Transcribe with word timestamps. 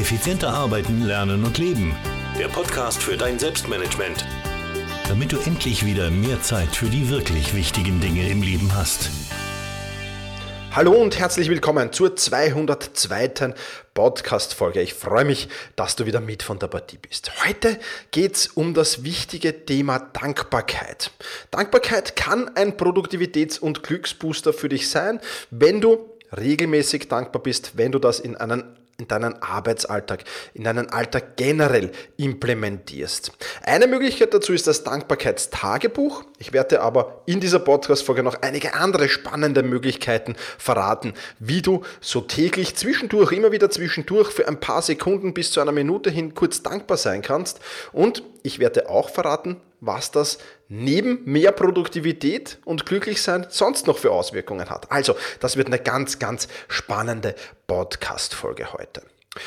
Effizienter 0.00 0.48
arbeiten, 0.48 1.02
lernen 1.02 1.44
und 1.44 1.58
leben. 1.58 1.94
Der 2.38 2.48
Podcast 2.48 3.02
für 3.02 3.18
dein 3.18 3.38
Selbstmanagement. 3.38 4.24
Damit 5.06 5.30
du 5.30 5.36
endlich 5.36 5.84
wieder 5.84 6.10
mehr 6.10 6.40
Zeit 6.40 6.74
für 6.74 6.86
die 6.86 7.10
wirklich 7.10 7.54
wichtigen 7.54 8.00
Dinge 8.00 8.26
im 8.30 8.40
Leben 8.40 8.74
hast. 8.74 9.10
Hallo 10.72 10.92
und 10.92 11.18
herzlich 11.18 11.50
willkommen 11.50 11.92
zur 11.92 12.16
202. 12.16 13.52
Podcast-Folge. 13.92 14.80
Ich 14.80 14.94
freue 14.94 15.26
mich, 15.26 15.50
dass 15.76 15.96
du 15.96 16.06
wieder 16.06 16.22
mit 16.22 16.42
von 16.42 16.58
der 16.58 16.68
Partie 16.68 16.96
bist. 16.96 17.30
Heute 17.44 17.78
geht 18.10 18.36
es 18.36 18.46
um 18.46 18.72
das 18.72 19.04
wichtige 19.04 19.66
Thema 19.66 19.98
Dankbarkeit. 19.98 21.10
Dankbarkeit 21.50 22.16
kann 22.16 22.50
ein 22.56 22.78
Produktivitäts- 22.78 23.58
und 23.58 23.82
Glücksbooster 23.82 24.54
für 24.54 24.70
dich 24.70 24.88
sein, 24.88 25.20
wenn 25.50 25.82
du 25.82 26.08
regelmäßig 26.34 27.08
dankbar 27.08 27.42
bist, 27.42 27.72
wenn 27.76 27.92
du 27.92 27.98
das 27.98 28.18
in 28.18 28.38
einen 28.38 28.79
in 29.00 29.08
deinen 29.08 29.42
Arbeitsalltag, 29.42 30.24
in 30.54 30.64
deinen 30.64 30.90
Alltag 30.90 31.36
generell 31.36 31.90
implementierst. 32.16 33.32
Eine 33.62 33.86
Möglichkeit 33.86 34.32
dazu 34.34 34.52
ist 34.52 34.66
das 34.66 34.84
Dankbarkeitstagebuch. 34.84 36.24
Ich 36.38 36.52
werde 36.52 36.82
aber 36.82 37.22
in 37.26 37.40
dieser 37.40 37.58
Podcast-Folge 37.58 38.22
noch 38.22 38.42
einige 38.42 38.74
andere 38.74 39.08
spannende 39.08 39.62
Möglichkeiten 39.62 40.36
verraten, 40.58 41.14
wie 41.38 41.62
du 41.62 41.82
so 42.00 42.20
täglich 42.20 42.76
zwischendurch, 42.76 43.32
immer 43.32 43.52
wieder 43.52 43.70
zwischendurch 43.70 44.30
für 44.30 44.46
ein 44.46 44.60
paar 44.60 44.82
Sekunden 44.82 45.34
bis 45.34 45.50
zu 45.50 45.60
einer 45.60 45.72
Minute 45.72 46.10
hin 46.10 46.34
kurz 46.34 46.62
dankbar 46.62 46.98
sein 46.98 47.22
kannst. 47.22 47.60
Und 47.92 48.22
ich 48.42 48.58
werde 48.58 48.88
auch 48.88 49.08
verraten, 49.08 49.60
was 49.80 50.10
das 50.10 50.38
neben 50.68 51.24
mehr 51.24 51.52
Produktivität 51.52 52.58
und 52.64 52.86
Glücklichsein 52.86 53.46
sonst 53.48 53.86
noch 53.86 53.98
für 53.98 54.12
Auswirkungen 54.12 54.70
hat. 54.70 54.90
Also, 54.90 55.14
das 55.40 55.56
wird 55.56 55.66
eine 55.66 55.78
ganz, 55.78 56.18
ganz 56.18 56.48
spannende 56.68 57.34
Podcast-Folge 57.66 58.72
heute. 58.72 59.02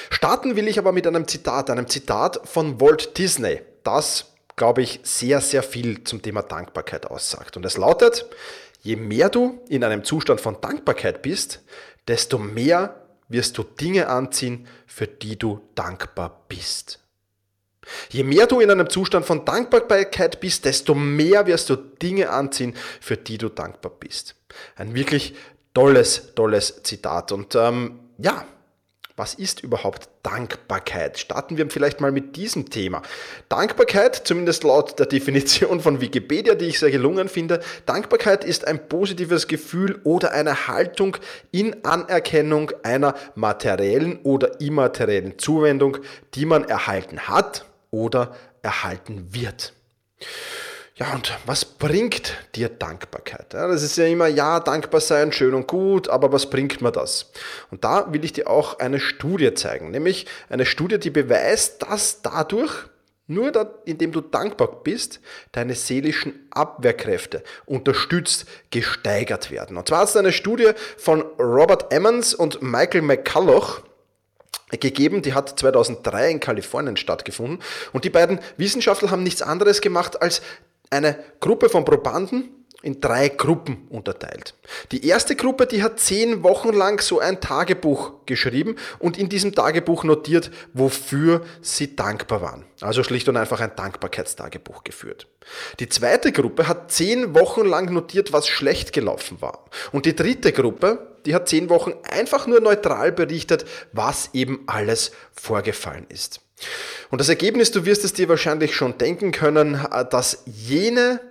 Starten 0.10 0.56
will 0.56 0.68
ich 0.68 0.80
aber 0.80 0.92
mit 0.92 1.06
einem 1.08 1.28
Zitat, 1.28 1.70
einem 1.70 1.88
Zitat 1.88 2.42
von 2.48 2.80
Walt 2.80 3.18
Disney, 3.18 3.62
das, 3.84 4.34
glaube 4.56 4.82
ich, 4.82 5.02
sehr, 5.04 5.42
sehr 5.42 5.64
viel 5.64 6.04
zum 6.04 6.22
Thema 6.22 6.42
Dankbarkeit 6.42 7.06
aussagt. 7.08 7.58
Und 7.58 7.66
es 7.66 7.78
lautet, 7.78 8.26
je 8.82 8.96
mehr 8.96 9.30
du 9.30 9.62
in 9.68 9.84
einem 9.84 10.04
Zustand 10.04 10.40
von 10.40 10.62
Dankbarkeit 10.62 11.22
bist, 11.22 11.62
desto 12.08 12.38
mehr 12.38 13.04
wirst 13.28 13.58
du 13.58 13.64
Dinge 13.64 14.08
anziehen, 14.08 14.68
für 14.86 15.08
die 15.08 15.38
du 15.38 15.62
dankbar 15.76 16.46
bist. 16.48 17.03
Je 18.10 18.24
mehr 18.24 18.48
du 18.48 18.60
in 18.60 18.72
einem 18.72 18.90
Zustand 18.90 19.26
von 19.26 19.46
Dankbarkeit 19.46 20.40
bist, 20.40 20.66
desto 20.66 20.96
mehr 20.96 21.48
wirst 21.48 21.70
du 21.70 21.76
Dinge 21.76 22.30
anziehen, 22.30 22.76
für 23.02 23.18
die 23.18 23.38
du 23.38 23.50
dankbar 23.50 23.92
bist. 24.00 24.36
Ein 24.76 24.96
wirklich 24.96 25.36
tolles, 25.74 26.34
tolles 26.36 26.84
Zitat. 26.84 27.32
Und 27.32 27.56
ähm, 27.56 28.00
ja, 28.18 28.46
was 29.16 29.36
ist 29.36 29.62
überhaupt 29.62 30.10
Dankbarkeit? 30.24 31.20
Starten 31.20 31.58
wir 31.58 31.70
vielleicht 31.70 32.02
mal 32.02 32.12
mit 32.12 32.36
diesem 32.36 32.72
Thema. 32.72 33.04
Dankbarkeit, 33.48 34.16
zumindest 34.26 34.64
laut 34.64 34.98
der 34.98 35.06
Definition 35.06 35.82
von 35.82 36.02
Wikipedia, 36.02 36.56
die 36.56 36.66
ich 36.66 36.80
sehr 36.80 36.90
gelungen 36.90 37.30
finde, 37.30 37.60
Dankbarkeit 37.86 38.44
ist 38.44 38.66
ein 38.66 38.88
positives 38.90 39.48
Gefühl 39.48 40.02
oder 40.04 40.32
eine 40.32 40.68
Haltung 40.68 41.18
in 41.52 41.86
Anerkennung 41.86 42.72
einer 42.82 43.14
materiellen 43.36 44.20
oder 44.24 44.60
immateriellen 44.60 45.38
Zuwendung, 45.38 45.98
die 46.34 46.48
man 46.48 46.64
erhalten 46.64 47.28
hat 47.28 47.66
oder 47.94 48.36
erhalten 48.64 49.28
wird. 49.30 49.74
Ja, 50.96 51.14
und 51.14 51.38
was 51.46 51.66
bringt 51.66 52.34
dir 52.56 52.70
Dankbarkeit? 52.70 53.54
Ja, 53.54 53.68
das 53.68 53.82
ist 53.82 53.98
ja 53.98 54.06
immer, 54.06 54.28
ja, 54.28 54.60
dankbar 54.60 55.02
sein, 55.02 55.32
schön 55.32 55.54
und 55.54 55.68
gut, 55.68 56.08
aber 56.08 56.32
was 56.32 56.50
bringt 56.50 56.82
mir 56.82 56.92
das? 56.92 57.32
Und 57.72 57.84
da 57.84 58.12
will 58.14 58.24
ich 58.24 58.34
dir 58.34 58.48
auch 58.48 58.80
eine 58.80 59.00
Studie 59.00 59.54
zeigen, 59.54 59.92
nämlich 59.92 60.28
eine 60.50 60.66
Studie, 60.66 61.00
die 61.00 61.10
beweist, 61.10 61.84
dass 61.84 62.22
dadurch, 62.22 62.72
nur 63.26 63.52
da, 63.52 63.74
indem 63.86 64.12
du 64.12 64.22
dankbar 64.22 64.84
bist, 64.84 65.20
deine 65.52 65.76
seelischen 65.76 66.48
Abwehrkräfte 66.52 67.44
unterstützt, 67.66 68.46
gesteigert 68.70 69.50
werden. 69.50 69.78
Und 69.78 69.88
zwar 69.88 70.04
ist 70.04 70.18
eine 70.18 70.32
Studie 70.32 70.72
von 70.98 71.22
Robert 71.40 71.92
Emmons 71.92 72.34
und 72.34 72.62
Michael 72.62 73.02
McCulloch, 73.02 73.82
gegeben, 74.80 75.22
die 75.22 75.34
hat 75.34 75.60
2003 75.60 76.32
in 76.32 76.40
Kalifornien 76.40 76.98
stattgefunden. 76.98 77.60
Und 77.92 78.06
die 78.06 78.10
beiden 78.10 78.40
Wissenschaftler 78.58 79.12
haben 79.12 79.24
nichts 79.24 79.42
anderes 79.42 79.82
gemacht, 79.82 80.22
als 80.22 80.42
eine 80.90 81.18
Gruppe 81.40 81.70
von 81.70 81.86
Probanden 81.86 82.63
in 82.84 83.00
drei 83.00 83.30
Gruppen 83.30 83.88
unterteilt. 83.90 84.56
Die 84.92 85.08
erste 85.08 85.38
Gruppe, 85.38 85.66
die 85.66 85.82
hat 85.82 86.00
zehn 86.00 86.44
Wochen 86.44 86.74
lang 86.74 87.02
so 87.02 87.20
ein 87.20 87.40
Tagebuch 87.40 88.12
geschrieben 88.26 88.76
und 89.00 89.18
in 89.18 89.30
diesem 89.30 89.56
Tagebuch 89.56 90.04
notiert, 90.04 90.52
wofür 90.74 91.46
sie 91.62 91.96
dankbar 91.96 92.42
waren. 92.42 92.66
Also 92.82 93.04
schlicht 93.04 93.30
und 93.30 93.38
einfach 93.38 93.62
ein 93.62 93.72
Dankbarkeitstagebuch 93.76 94.84
geführt. 94.84 95.28
Die 95.80 95.88
zweite 95.88 96.34
Gruppe 96.34 96.68
hat 96.68 96.92
zehn 96.92 97.34
Wochen 97.34 97.66
lang 97.66 97.92
notiert, 97.92 98.34
was 98.34 98.50
schlecht 98.50 98.92
gelaufen 98.92 99.42
war. 99.42 99.66
Und 99.94 100.06
die 100.06 100.16
dritte 100.16 100.52
Gruppe, 100.52 101.16
die 101.26 101.34
hat 101.34 101.48
zehn 101.48 101.70
Wochen 101.70 101.94
einfach 102.04 102.48
nur 102.48 102.60
neutral 102.60 103.14
berichtet, 103.14 103.64
was 103.94 104.30
eben 104.34 104.64
alles 104.68 105.14
vorgefallen 105.32 106.06
ist. 106.10 106.42
Und 107.12 107.22
das 107.22 107.30
Ergebnis, 107.30 107.72
du 107.72 107.86
wirst 107.86 108.04
es 108.04 108.12
dir 108.12 108.28
wahrscheinlich 108.28 108.76
schon 108.76 108.98
denken 108.98 109.32
können, 109.32 109.80
dass 110.10 110.44
jene 110.46 111.22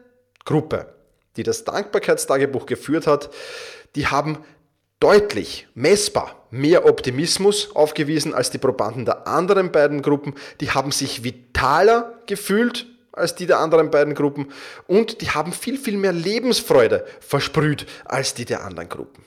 Gruppe, 0.44 0.94
die 1.36 1.42
das 1.42 1.64
Dankbarkeitstagebuch 1.64 2.66
geführt 2.66 3.06
hat, 3.06 3.30
die 3.94 4.06
haben 4.06 4.38
deutlich, 5.00 5.66
messbar 5.74 6.46
mehr 6.50 6.86
Optimismus 6.86 7.74
aufgewiesen 7.74 8.34
als 8.34 8.50
die 8.50 8.58
Probanden 8.58 9.04
der 9.04 9.26
anderen 9.26 9.72
beiden 9.72 10.02
Gruppen. 10.02 10.34
Die 10.60 10.70
haben 10.70 10.92
sich 10.92 11.24
vitaler 11.24 12.20
gefühlt 12.26 12.86
als 13.12 13.34
die 13.34 13.46
der 13.46 13.60
anderen 13.60 13.90
beiden 13.90 14.14
Gruppen 14.14 14.52
und 14.86 15.20
die 15.20 15.30
haben 15.30 15.52
viel, 15.52 15.78
viel 15.78 15.96
mehr 15.96 16.12
Lebensfreude 16.12 17.04
versprüht 17.20 17.86
als 18.04 18.34
die 18.34 18.44
der 18.44 18.64
anderen 18.64 18.88
Gruppen. 18.88 19.24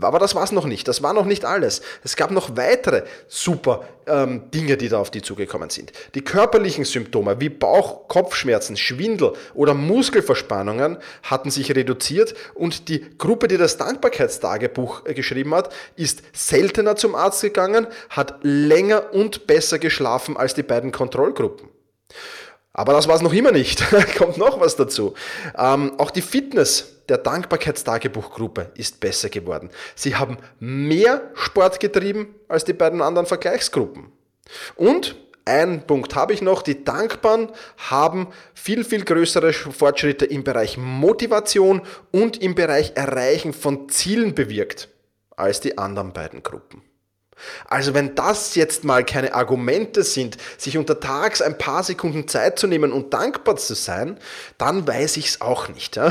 Aber 0.00 0.18
das 0.18 0.34
war 0.34 0.44
es 0.44 0.52
noch 0.52 0.64
nicht. 0.64 0.86
Das 0.86 1.02
war 1.02 1.12
noch 1.12 1.24
nicht 1.24 1.44
alles. 1.44 1.80
Es 2.04 2.14
gab 2.14 2.30
noch 2.30 2.56
weitere 2.56 3.02
super 3.26 3.84
ähm, 4.06 4.50
Dinge, 4.52 4.76
die 4.76 4.88
da 4.88 4.98
auf 4.98 5.10
die 5.10 5.22
zugekommen 5.22 5.70
sind. 5.70 5.92
Die 6.14 6.22
körperlichen 6.22 6.84
Symptome 6.84 7.40
wie 7.40 7.48
Bauch, 7.48 8.06
Kopfschmerzen, 8.06 8.76
Schwindel 8.76 9.32
oder 9.54 9.74
Muskelverspannungen 9.74 10.98
hatten 11.22 11.50
sich 11.50 11.74
reduziert 11.74 12.34
und 12.54 12.88
die 12.88 13.18
Gruppe, 13.18 13.48
die 13.48 13.56
das 13.56 13.76
Dankbarkeitstagebuch 13.76 15.06
äh, 15.06 15.14
geschrieben 15.14 15.54
hat, 15.54 15.72
ist 15.96 16.22
seltener 16.32 16.94
zum 16.94 17.14
Arzt 17.14 17.40
gegangen, 17.40 17.88
hat 18.10 18.38
länger 18.42 19.14
und 19.14 19.46
besser 19.48 19.78
geschlafen 19.78 20.36
als 20.36 20.54
die 20.54 20.62
beiden 20.62 20.92
Kontrollgruppen. 20.92 21.68
Aber 22.78 22.92
das 22.92 23.08
war 23.08 23.16
es 23.16 23.22
noch 23.22 23.32
immer 23.32 23.52
nicht. 23.52 23.82
Kommt 24.18 24.36
noch 24.36 24.60
was 24.60 24.76
dazu. 24.76 25.14
Ähm, 25.56 25.98
auch 25.98 26.10
die 26.10 26.20
Fitness 26.20 26.92
der 27.08 27.16
Dankbarkeitstagebuchgruppe 27.16 28.70
ist 28.74 29.00
besser 29.00 29.30
geworden. 29.30 29.70
Sie 29.94 30.14
haben 30.14 30.36
mehr 30.60 31.30
Sport 31.32 31.80
getrieben 31.80 32.34
als 32.48 32.66
die 32.66 32.74
beiden 32.74 33.00
anderen 33.00 33.26
Vergleichsgruppen. 33.26 34.12
Und 34.74 35.16
ein 35.46 35.86
Punkt 35.86 36.14
habe 36.14 36.34
ich 36.34 36.42
noch. 36.42 36.60
Die 36.60 36.84
Dankbaren 36.84 37.48
haben 37.78 38.28
viel, 38.52 38.84
viel 38.84 39.06
größere 39.06 39.54
Fortschritte 39.54 40.26
im 40.26 40.44
Bereich 40.44 40.76
Motivation 40.76 41.80
und 42.12 42.42
im 42.42 42.54
Bereich 42.54 42.92
Erreichen 42.94 43.54
von 43.54 43.88
Zielen 43.88 44.34
bewirkt 44.34 44.90
als 45.34 45.60
die 45.60 45.78
anderen 45.78 46.12
beiden 46.12 46.42
Gruppen. 46.42 46.82
Also 47.66 47.94
wenn 47.94 48.14
das 48.14 48.54
jetzt 48.54 48.84
mal 48.84 49.04
keine 49.04 49.34
Argumente 49.34 50.02
sind, 50.02 50.36
sich 50.58 50.78
untertags 50.78 51.42
ein 51.42 51.58
paar 51.58 51.82
Sekunden 51.82 52.28
Zeit 52.28 52.58
zu 52.58 52.66
nehmen 52.66 52.92
und 52.92 53.12
dankbar 53.12 53.56
zu 53.56 53.74
sein, 53.74 54.18
dann 54.58 54.86
weiß 54.86 55.16
ich 55.18 55.28
es 55.28 55.40
auch 55.40 55.68
nicht. 55.68 55.98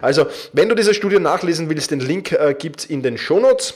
Also 0.00 0.26
wenn 0.52 0.68
du 0.68 0.74
diese 0.74 0.94
Studie 0.94 1.18
nachlesen 1.18 1.68
willst, 1.68 1.90
den 1.90 2.00
Link 2.00 2.32
äh, 2.32 2.54
gibt 2.58 2.80
es 2.80 2.86
in 2.86 3.02
den 3.02 3.16
Shownotes 3.16 3.74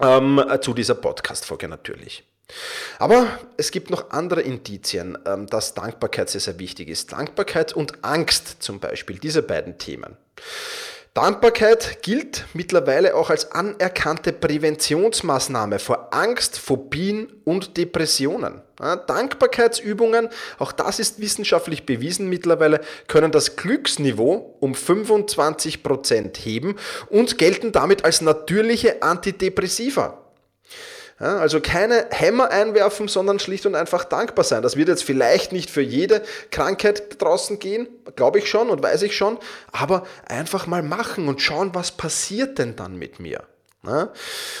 ähm, 0.00 0.42
zu 0.60 0.74
dieser 0.74 0.94
Podcast-Folge 0.94 1.68
natürlich. 1.68 2.24
Aber 2.98 3.26
es 3.56 3.70
gibt 3.70 3.90
noch 3.90 4.10
andere 4.10 4.42
Indizien, 4.42 5.18
ähm, 5.26 5.46
dass 5.46 5.74
Dankbarkeit 5.74 6.28
sehr, 6.30 6.40
sehr 6.40 6.58
wichtig 6.58 6.88
ist. 6.88 7.12
Dankbarkeit 7.12 7.72
und 7.72 8.04
Angst 8.04 8.62
zum 8.62 8.80
Beispiel, 8.80 9.18
diese 9.18 9.42
beiden 9.42 9.78
Themen. 9.78 10.16
Dankbarkeit 11.14 11.98
gilt 12.00 12.46
mittlerweile 12.54 13.14
auch 13.14 13.28
als 13.28 13.52
anerkannte 13.52 14.32
Präventionsmaßnahme 14.32 15.78
vor 15.78 16.08
Angst, 16.14 16.58
Phobien 16.58 17.30
und 17.44 17.76
Depressionen. 17.76 18.62
Dankbarkeitsübungen, 18.78 20.30
auch 20.58 20.72
das 20.72 20.98
ist 20.98 21.20
wissenschaftlich 21.20 21.84
bewiesen 21.84 22.30
mittlerweile, 22.30 22.80
können 23.08 23.30
das 23.30 23.56
Glücksniveau 23.56 24.56
um 24.60 24.72
25% 24.72 26.38
heben 26.38 26.76
und 27.10 27.36
gelten 27.36 27.72
damit 27.72 28.06
als 28.06 28.22
natürliche 28.22 29.02
Antidepressiva. 29.02 30.21
Ja, 31.22 31.38
also 31.38 31.60
keine 31.60 32.08
Hämmer 32.10 32.50
einwerfen, 32.50 33.06
sondern 33.06 33.38
schlicht 33.38 33.64
und 33.64 33.76
einfach 33.76 34.02
dankbar 34.02 34.44
sein. 34.44 34.60
Das 34.60 34.74
wird 34.74 34.88
jetzt 34.88 35.04
vielleicht 35.04 35.52
nicht 35.52 35.70
für 35.70 35.80
jede 35.80 36.22
Krankheit 36.50 37.22
draußen 37.22 37.60
gehen, 37.60 37.86
glaube 38.16 38.40
ich 38.40 38.48
schon 38.48 38.70
und 38.70 38.82
weiß 38.82 39.02
ich 39.02 39.16
schon, 39.16 39.38
aber 39.70 40.04
einfach 40.26 40.66
mal 40.66 40.82
machen 40.82 41.28
und 41.28 41.40
schauen, 41.40 41.76
was 41.76 41.92
passiert 41.92 42.58
denn 42.58 42.74
dann 42.74 42.96
mit 42.96 43.20
mir. 43.20 43.44
Ja? 43.86 44.12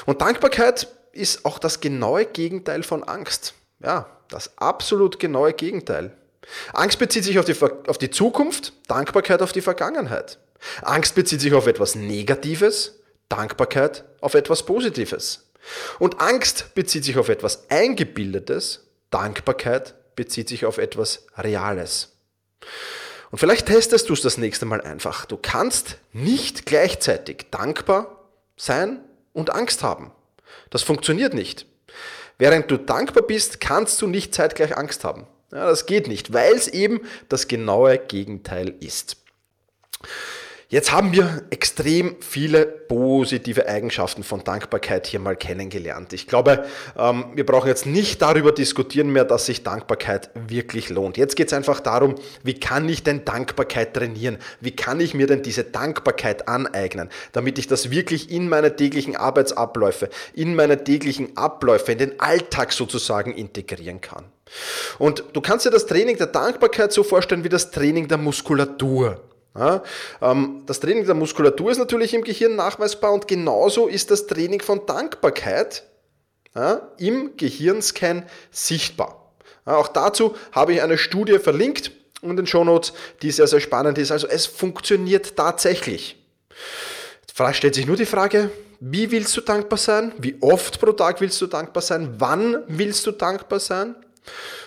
Und 0.06 0.20
Dankbarkeit 0.20 0.86
ist 1.10 1.44
auch 1.44 1.58
das 1.58 1.80
genaue 1.80 2.26
Gegenteil 2.26 2.84
von 2.84 3.02
Angst. 3.02 3.54
Ja, 3.82 4.06
das 4.28 4.56
absolut 4.56 5.18
genaue 5.18 5.54
Gegenteil. 5.54 6.12
Angst 6.74 7.00
bezieht 7.00 7.24
sich 7.24 7.40
auf 7.40 7.44
die, 7.44 7.56
auf 7.60 7.98
die 7.98 8.10
Zukunft, 8.10 8.72
Dankbarkeit 8.86 9.42
auf 9.42 9.50
die 9.50 9.62
Vergangenheit. 9.62 10.38
Angst 10.82 11.16
bezieht 11.16 11.40
sich 11.40 11.54
auf 11.54 11.66
etwas 11.66 11.96
Negatives, 11.96 13.00
Dankbarkeit 13.28 14.04
auf 14.20 14.34
etwas 14.34 14.62
Positives. 14.64 15.48
Und 15.98 16.20
Angst 16.20 16.74
bezieht 16.74 17.04
sich 17.04 17.18
auf 17.18 17.28
etwas 17.28 17.70
Eingebildetes, 17.70 18.86
Dankbarkeit 19.10 19.94
bezieht 20.16 20.48
sich 20.48 20.66
auf 20.66 20.78
etwas 20.78 21.26
Reales. 21.36 22.16
Und 23.30 23.38
vielleicht 23.38 23.66
testest 23.66 24.08
du 24.08 24.12
es 24.12 24.20
das 24.20 24.36
nächste 24.36 24.66
Mal 24.66 24.82
einfach. 24.82 25.24
Du 25.24 25.36
kannst 25.36 25.96
nicht 26.12 26.66
gleichzeitig 26.66 27.46
dankbar 27.50 28.28
sein 28.56 29.00
und 29.32 29.54
Angst 29.54 29.82
haben. 29.82 30.12
Das 30.70 30.82
funktioniert 30.82 31.32
nicht. 31.32 31.66
Während 32.38 32.70
du 32.70 32.76
dankbar 32.76 33.22
bist, 33.22 33.60
kannst 33.60 34.02
du 34.02 34.06
nicht 34.06 34.34
zeitgleich 34.34 34.76
Angst 34.76 35.04
haben. 35.04 35.26
Ja, 35.50 35.66
das 35.66 35.86
geht 35.86 36.08
nicht, 36.08 36.32
weil 36.32 36.54
es 36.54 36.68
eben 36.68 37.00
das 37.28 37.48
genaue 37.48 37.98
Gegenteil 37.98 38.74
ist. 38.80 39.16
Jetzt 40.72 40.90
haben 40.90 41.12
wir 41.12 41.42
extrem 41.50 42.16
viele 42.20 42.64
positive 42.64 43.68
Eigenschaften 43.68 44.22
von 44.22 44.42
Dankbarkeit 44.42 45.06
hier 45.06 45.20
mal 45.20 45.36
kennengelernt. 45.36 46.14
Ich 46.14 46.26
glaube, 46.26 46.64
ähm, 46.96 47.26
wir 47.34 47.44
brauchen 47.44 47.68
jetzt 47.68 47.84
nicht 47.84 48.22
darüber 48.22 48.52
diskutieren 48.52 49.12
mehr, 49.12 49.26
dass 49.26 49.44
sich 49.44 49.64
Dankbarkeit 49.64 50.30
wirklich 50.48 50.88
lohnt. 50.88 51.18
Jetzt 51.18 51.36
geht 51.36 51.48
es 51.48 51.52
einfach 51.52 51.80
darum, 51.80 52.14
wie 52.42 52.58
kann 52.58 52.88
ich 52.88 53.02
denn 53.02 53.26
Dankbarkeit 53.26 53.92
trainieren? 53.92 54.38
Wie 54.62 54.70
kann 54.74 54.98
ich 55.00 55.12
mir 55.12 55.26
denn 55.26 55.42
diese 55.42 55.62
Dankbarkeit 55.62 56.48
aneignen, 56.48 57.10
damit 57.32 57.58
ich 57.58 57.66
das 57.66 57.90
wirklich 57.90 58.30
in 58.30 58.48
meine 58.48 58.74
täglichen 58.74 59.14
Arbeitsabläufe, 59.14 60.08
in 60.32 60.54
meine 60.54 60.82
täglichen 60.82 61.36
Abläufe, 61.36 61.92
in 61.92 61.98
den 61.98 62.18
Alltag 62.18 62.72
sozusagen 62.72 63.34
integrieren 63.34 64.00
kann. 64.00 64.24
Und 64.98 65.22
du 65.34 65.42
kannst 65.42 65.66
dir 65.66 65.70
das 65.70 65.84
Training 65.84 66.16
der 66.16 66.28
Dankbarkeit 66.28 66.94
so 66.94 67.04
vorstellen 67.04 67.44
wie 67.44 67.50
das 67.50 67.70
Training 67.72 68.08
der 68.08 68.16
Muskulatur. 68.16 69.20
Ja, 69.54 69.82
ähm, 70.22 70.62
das 70.66 70.80
Training 70.80 71.04
der 71.04 71.14
Muskulatur 71.14 71.70
ist 71.70 71.78
natürlich 71.78 72.14
im 72.14 72.24
Gehirn 72.24 72.56
nachweisbar 72.56 73.12
und 73.12 73.28
genauso 73.28 73.86
ist 73.86 74.10
das 74.10 74.26
Training 74.26 74.62
von 74.62 74.86
Dankbarkeit 74.86 75.84
ja, 76.54 76.88
im 76.98 77.36
Gehirnscan 77.36 78.24
sichtbar. 78.50 79.32
Ja, 79.66 79.76
auch 79.76 79.88
dazu 79.88 80.34
habe 80.52 80.74
ich 80.74 80.82
eine 80.82 80.96
Studie 80.96 81.38
verlinkt 81.38 81.92
in 82.22 82.36
den 82.36 82.46
Shownotes, 82.46 82.92
die 83.20 83.30
sehr, 83.30 83.46
sehr 83.46 83.60
spannend 83.60 83.98
ist. 83.98 84.10
Also 84.10 84.26
es 84.26 84.46
funktioniert 84.46 85.36
tatsächlich. 85.36 86.16
Jetzt 87.20 87.56
stellt 87.56 87.74
sich 87.74 87.86
nur 87.86 87.96
die 87.96 88.06
Frage, 88.06 88.50
wie 88.80 89.10
willst 89.10 89.36
du 89.36 89.40
dankbar 89.40 89.78
sein? 89.78 90.12
Wie 90.18 90.36
oft 90.40 90.80
pro 90.80 90.92
Tag 90.92 91.20
willst 91.20 91.40
du 91.40 91.46
dankbar 91.46 91.82
sein? 91.82 92.14
Wann 92.18 92.62
willst 92.66 93.06
du 93.06 93.12
dankbar 93.12 93.60
sein? 93.60 93.94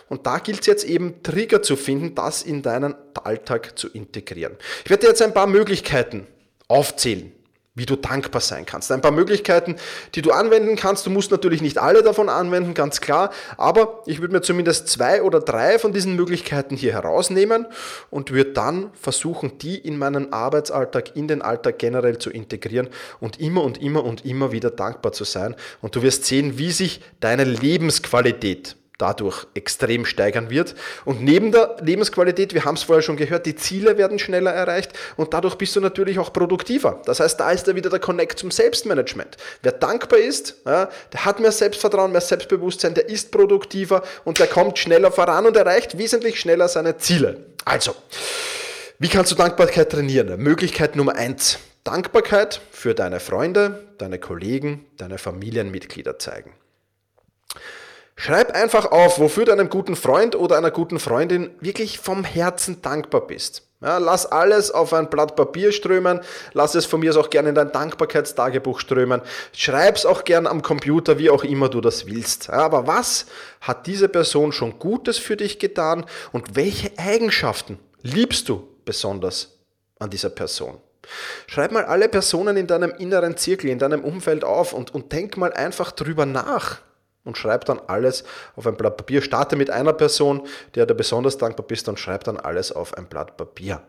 Und 0.07 0.28
da 0.28 0.38
gilt 0.38 0.62
es 0.62 0.68
jetzt 0.68 0.84
eben 0.84 1.24
Trigger 1.24 1.62
zu 1.62 1.75
finden, 1.75 2.13
das 2.16 2.44
in 2.44 2.62
deinen 2.62 2.96
Alltag 3.24 3.78
zu 3.78 3.90
integrieren. 3.90 4.56
Ich 4.84 4.90
werde 4.90 5.02
dir 5.02 5.10
jetzt 5.10 5.22
ein 5.22 5.34
paar 5.34 5.48
Möglichkeiten 5.48 6.28
aufzählen, 6.68 7.31
wie 7.74 7.88
du 7.88 7.96
dankbar 7.96 8.42
sein 8.42 8.68
kannst. 8.68 8.92
Ein 8.92 9.02
paar 9.02 9.12
Möglichkeiten, 9.12 9.75
die 10.13 10.22
du 10.22 10.31
anwenden 10.31 10.75
kannst. 10.75 11.07
Du 11.07 11.10
musst 11.10 11.31
natürlich 11.31 11.62
nicht 11.62 11.80
alle 11.80 12.04
davon 12.04 12.30
anwenden, 12.30 12.75
ganz 12.75 13.02
klar, 13.02 13.31
aber 13.57 14.04
ich 14.06 14.22
würde 14.22 14.34
mir 14.34 14.42
zumindest 14.42 14.88
zwei 14.90 15.24
oder 15.24 15.40
drei 15.40 15.80
von 15.80 15.92
diesen 15.92 16.16
Möglichkeiten 16.16 16.78
hier 16.78 16.94
herausnehmen 16.94 17.66
und 18.12 18.31
würde 18.31 18.54
dann 18.54 18.92
versuchen, 18.94 19.58
die 19.58 19.75
in 19.75 19.98
meinen 19.98 20.31
Arbeitsalltag, 20.31 21.16
in 21.16 21.28
den 21.28 21.42
Alltag 21.42 21.80
generell 21.80 22.19
zu 22.19 22.30
integrieren 22.30 22.90
und 23.19 23.40
immer 23.40 23.63
und 23.63 23.81
immer 23.81 24.06
und 24.06 24.24
immer 24.24 24.51
wieder 24.51 24.69
dankbar 24.69 25.13
zu 25.13 25.24
sein. 25.24 25.56
Und 25.81 25.96
du 25.96 26.04
wirst 26.04 26.25
sehen, 26.25 26.60
wie 26.60 26.72
sich 26.72 27.01
deine 27.19 27.44
Lebensqualität 27.44 28.78
dadurch 28.98 29.46
extrem 29.54 30.06
steigern 30.06 30.50
wird. 30.50 30.76
Und 31.04 31.22
neben 31.22 31.52
der 31.52 31.78
Lebensqualität, 31.82 32.54
wir 32.54 32.66
haben 32.66 32.76
es 32.76 32.84
vorher 32.84 33.02
schon 33.02 33.18
gehört, 33.18 33.46
die 33.46 33.56
Ziele 33.56 33.98
werden 33.98 34.20
schneller 34.20 34.52
erreicht 34.52 34.94
und 35.18 35.34
dadurch 35.34 35.56
bist 35.56 35.76
du 35.76 35.82
natürlich 35.82 36.20
auch 36.20 36.32
produktiver. 36.32 37.02
Das 37.06 37.20
heißt, 37.20 37.40
da 37.40 37.52
ist 37.52 37.68
da 37.68 37.76
wieder 37.76 37.90
der 37.90 38.00
Connect 38.00 38.40
zum 38.40 38.52
Selbstmanagement. 38.52 39.38
Wer 39.62 39.74
dankbar 39.74 40.20
ist, 40.20 40.56
der 40.66 40.90
hat 41.14 41.40
mehr 41.40 41.52
Selbstvertrauen, 41.52 42.12
mehr 42.12 42.22
Selbstbewusstsein, 42.22 42.94
der 42.94 43.10
ist 43.10 43.32
produktiver 43.32 44.04
und 44.24 44.40
der 44.40 44.48
kommt 44.48 44.80
schneller 44.80 45.12
voran 45.12 45.46
und 45.46 45.58
erreicht 45.58 45.98
wesentlich 45.98 46.40
schneller 46.40 46.68
seine 46.68 46.98
Ziele. 46.98 47.46
Also, 47.66 47.96
wie 49.00 49.10
kannst 49.10 49.32
du 49.32 49.36
Dankbarkeit 49.36 49.92
trainieren? 49.92 50.40
Möglichkeit 50.40 50.96
Nummer 50.96 51.16
eins. 51.16 51.60
Dankbarkeit 51.84 52.62
für 52.72 52.96
deine 52.96 53.20
Freunde, 53.20 53.84
deine 53.98 54.18
Kollegen, 54.20 54.86
deine 54.98 55.18
Familienmitglieder 55.18 56.18
zeigen. 56.18 56.54
Schreib 58.18 58.52
einfach 58.56 58.92
auf, 58.92 59.20
wofür 59.20 59.46
du 59.46 59.52
einem 59.52 59.70
guten 59.70 59.96
Freund 59.96 60.36
oder 60.36 60.58
einer 60.58 60.72
guten 60.72 61.00
Freundin 61.00 61.52
wirklich 61.60 62.00
vom 62.00 62.24
Herzen 62.24 62.82
dankbar 62.82 63.28
bist. 63.28 63.64
Ja, 63.82 63.98
lass 63.98 64.26
alles 64.26 64.72
auf 64.72 64.94
ein 64.94 65.10
Blatt 65.10 65.36
Papier 65.36 65.74
strömen, 65.74 66.22
lass 66.54 66.76
es 66.76 66.86
von 66.86 67.02
mir 67.02 67.16
auch 67.18 67.30
gerne 67.30 67.50
in 67.50 67.56
dein 67.56 67.74
Dankbarkeitstagebuch 67.74 68.80
strömen. 68.80 69.22
Schreib 69.52 69.98
es 69.98 70.06
auch 70.06 70.24
gerne 70.24 70.50
am 70.50 70.62
Computer, 70.62 71.20
wie 71.20 71.30
auch 71.30 71.44
immer 71.44 71.68
du 71.70 71.82
das 71.82 72.08
willst. 72.08 72.48
Ja, 72.48 72.54
aber 72.54 72.88
was 72.88 73.26
hat 73.60 73.86
diese 73.86 74.08
Person 74.08 74.54
schon 74.54 74.80
Gutes 74.80 75.18
für 75.18 75.36
dich 75.36 75.60
getan 75.60 76.06
und 76.32 76.56
welche 76.56 76.98
Eigenschaften 76.98 77.78
liebst 78.02 78.48
du 78.48 78.66
besonders 78.86 79.60
an 80.00 80.10
dieser 80.10 80.30
Person? 80.30 80.78
Schreib 81.46 81.74
mal 81.74 81.86
alle 81.86 82.08
Personen 82.08 82.56
in 82.58 82.66
deinem 82.66 82.92
inneren 82.92 83.36
Zirkel, 83.38 83.70
in 83.70 83.78
deinem 83.78 84.04
Umfeld 84.04 84.44
auf 84.44 84.74
und, 84.74 84.96
und 84.96 85.12
denk 85.12 85.38
mal 85.38 85.54
einfach 85.54 85.92
drüber 85.92 86.26
nach 86.26 86.80
und 87.25 87.38
schreib 87.38 87.66
dann 87.66 87.81
alles 87.88 88.24
auf 88.56 88.66
ein 88.66 88.77
Blatt 88.77 88.95
Papier. 88.95 89.22
Starte 89.22 89.57
mit 89.57 89.69
einer 89.69 89.94
Person, 89.94 90.48
der 90.75 90.86
du 90.86 90.95
besonders 90.95 91.38
dankbar 91.38 91.68
bist 91.68 91.89
und 91.89 92.00
schreib 92.00 92.24
dann 92.24 92.38
alles 92.38 92.72
auf 92.72 92.94
ein 92.94 93.07
Blatt 93.07 93.36
Papier. 93.36 93.81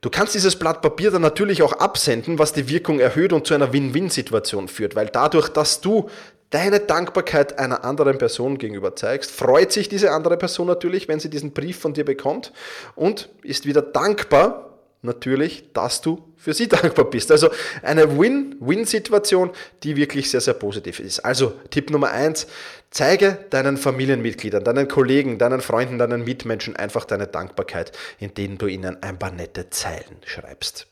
Du 0.00 0.10
kannst 0.10 0.34
dieses 0.34 0.56
Blatt 0.56 0.80
Papier 0.80 1.10
dann 1.10 1.22
natürlich 1.22 1.62
auch 1.62 1.72
absenden, 1.72 2.38
was 2.38 2.52
die 2.52 2.68
Wirkung 2.68 3.00
erhöht 3.00 3.32
und 3.32 3.46
zu 3.46 3.54
einer 3.54 3.72
Win-Win-Situation 3.72 4.68
führt, 4.68 4.94
weil 4.94 5.08
dadurch, 5.08 5.48
dass 5.48 5.80
du 5.80 6.08
deine 6.50 6.80
Dankbarkeit 6.80 7.58
einer 7.58 7.84
anderen 7.84 8.16
Person 8.16 8.58
gegenüber 8.58 8.96
zeigst, 8.96 9.30
freut 9.30 9.72
sich 9.72 9.88
diese 9.88 10.12
andere 10.12 10.36
Person 10.36 10.66
natürlich, 10.66 11.08
wenn 11.08 11.20
sie 11.20 11.28
diesen 11.28 11.52
Brief 11.52 11.78
von 11.78 11.94
dir 11.94 12.04
bekommt 12.04 12.52
und 12.94 13.28
ist 13.42 13.66
wieder 13.66 13.82
dankbar, 13.82 14.67
natürlich, 15.02 15.72
dass 15.72 16.00
du 16.00 16.32
für 16.36 16.54
sie 16.54 16.68
dankbar 16.68 17.06
bist. 17.06 17.30
Also 17.30 17.50
eine 17.82 18.18
Win-Win-Situation, 18.18 19.50
die 19.82 19.96
wirklich 19.96 20.30
sehr, 20.30 20.40
sehr 20.40 20.54
positiv 20.54 21.00
ist. 21.00 21.20
Also 21.20 21.54
Tipp 21.70 21.90
Nummer 21.90 22.10
eins, 22.10 22.46
zeige 22.90 23.38
deinen 23.50 23.76
Familienmitgliedern, 23.76 24.64
deinen 24.64 24.88
Kollegen, 24.88 25.38
deinen 25.38 25.60
Freunden, 25.60 25.98
deinen 25.98 26.24
Mitmenschen 26.24 26.76
einfach 26.76 27.04
deine 27.04 27.26
Dankbarkeit, 27.26 27.92
indem 28.18 28.58
du 28.58 28.66
ihnen 28.66 29.02
ein 29.02 29.18
paar 29.18 29.30
nette 29.30 29.70
Zeilen 29.70 30.18
schreibst. 30.24 30.86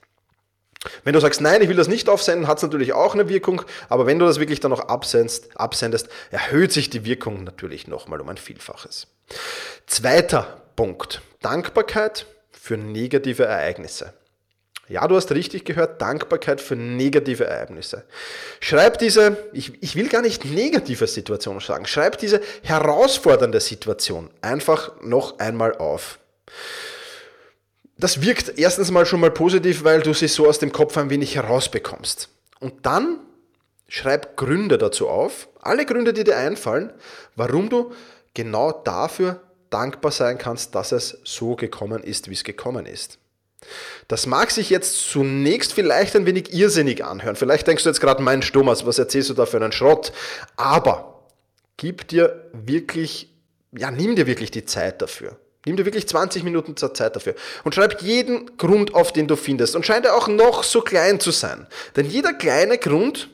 Wenn 1.04 1.14
du 1.14 1.20
sagst, 1.20 1.40
nein, 1.40 1.62
ich 1.62 1.68
will 1.68 1.76
das 1.76 1.88
nicht 1.88 2.08
aufsenden, 2.08 2.46
hat 2.46 2.58
es 2.58 2.62
natürlich 2.62 2.92
auch 2.92 3.14
eine 3.14 3.28
Wirkung, 3.28 3.62
aber 3.88 4.06
wenn 4.06 4.18
du 4.18 4.26
das 4.26 4.38
wirklich 4.38 4.60
dann 4.60 4.70
noch 4.70 4.88
absendest, 4.88 5.58
absendest 5.58 6.08
erhöht 6.30 6.70
sich 6.70 6.90
die 6.90 7.04
Wirkung 7.04 7.44
natürlich 7.44 7.88
nochmal 7.88 8.20
um 8.20 8.28
ein 8.28 8.36
Vielfaches. 8.36 9.08
Zweiter 9.86 10.62
Punkt, 10.76 11.22
Dankbarkeit 11.40 12.26
für 12.60 12.76
negative 12.76 13.44
Ereignisse. 13.44 14.12
Ja, 14.88 15.06
du 15.08 15.16
hast 15.16 15.32
richtig 15.32 15.64
gehört, 15.64 16.00
Dankbarkeit 16.00 16.60
für 16.60 16.76
negative 16.76 17.44
Ereignisse. 17.44 18.04
Schreib 18.60 18.98
diese, 18.98 19.36
ich, 19.52 19.82
ich 19.82 19.96
will 19.96 20.08
gar 20.08 20.22
nicht 20.22 20.44
negative 20.44 21.08
Situation 21.08 21.58
sagen, 21.58 21.86
schreib 21.86 22.18
diese 22.18 22.40
herausfordernde 22.62 23.60
Situation 23.60 24.30
einfach 24.42 24.92
noch 25.02 25.40
einmal 25.40 25.76
auf. 25.76 26.20
Das 27.98 28.22
wirkt 28.22 28.58
erstens 28.58 28.90
mal 28.90 29.06
schon 29.06 29.20
mal 29.20 29.30
positiv, 29.30 29.82
weil 29.82 30.02
du 30.02 30.12
sie 30.14 30.28
so 30.28 30.46
aus 30.46 30.60
dem 30.60 30.70
Kopf 30.70 30.96
ein 30.98 31.10
wenig 31.10 31.34
herausbekommst. 31.34 32.28
Und 32.60 32.86
dann 32.86 33.18
schreib 33.88 34.36
Gründe 34.36 34.78
dazu 34.78 35.08
auf, 35.08 35.48
alle 35.60 35.84
Gründe, 35.84 36.12
die 36.12 36.22
dir 36.22 36.36
einfallen, 36.36 36.92
warum 37.34 37.70
du 37.70 37.92
genau 38.34 38.70
dafür 38.70 39.40
dankbar 39.70 40.12
sein 40.12 40.38
kannst, 40.38 40.74
dass 40.74 40.92
es 40.92 41.18
so 41.24 41.56
gekommen 41.56 42.02
ist, 42.02 42.28
wie 42.30 42.34
es 42.34 42.44
gekommen 42.44 42.86
ist. 42.86 43.18
Das 44.08 44.26
mag 44.26 44.50
sich 44.50 44.70
jetzt 44.70 45.10
zunächst 45.10 45.72
vielleicht 45.72 46.14
ein 46.14 46.26
wenig 46.26 46.52
irrsinnig 46.52 47.04
anhören. 47.04 47.36
Vielleicht 47.36 47.66
denkst 47.66 47.82
du 47.82 47.88
jetzt 47.88 48.00
gerade, 48.00 48.22
mein 48.22 48.40
Thomas, 48.40 48.86
was 48.86 48.98
erzählst 48.98 49.30
du 49.30 49.34
da 49.34 49.46
für 49.46 49.56
einen 49.56 49.72
Schrott? 49.72 50.12
Aber 50.56 51.24
gib 51.76 52.06
dir 52.08 52.48
wirklich, 52.52 53.32
ja, 53.72 53.90
nimm 53.90 54.14
dir 54.14 54.26
wirklich 54.26 54.50
die 54.50 54.64
Zeit 54.64 55.02
dafür. 55.02 55.38
Nimm 55.64 55.76
dir 55.76 55.84
wirklich 55.84 56.06
20 56.06 56.44
Minuten 56.44 56.76
Zeit 56.76 57.16
dafür 57.16 57.34
und 57.64 57.74
schreib 57.74 58.00
jeden 58.00 58.56
Grund 58.56 58.94
auf, 58.94 59.12
den 59.12 59.26
du 59.26 59.34
findest. 59.34 59.74
Und 59.74 59.84
scheint 59.84 60.06
er 60.06 60.16
auch 60.16 60.28
noch 60.28 60.62
so 60.62 60.80
klein 60.80 61.18
zu 61.18 61.32
sein. 61.32 61.66
Denn 61.96 62.08
jeder 62.08 62.32
kleine 62.32 62.78
Grund 62.78 63.30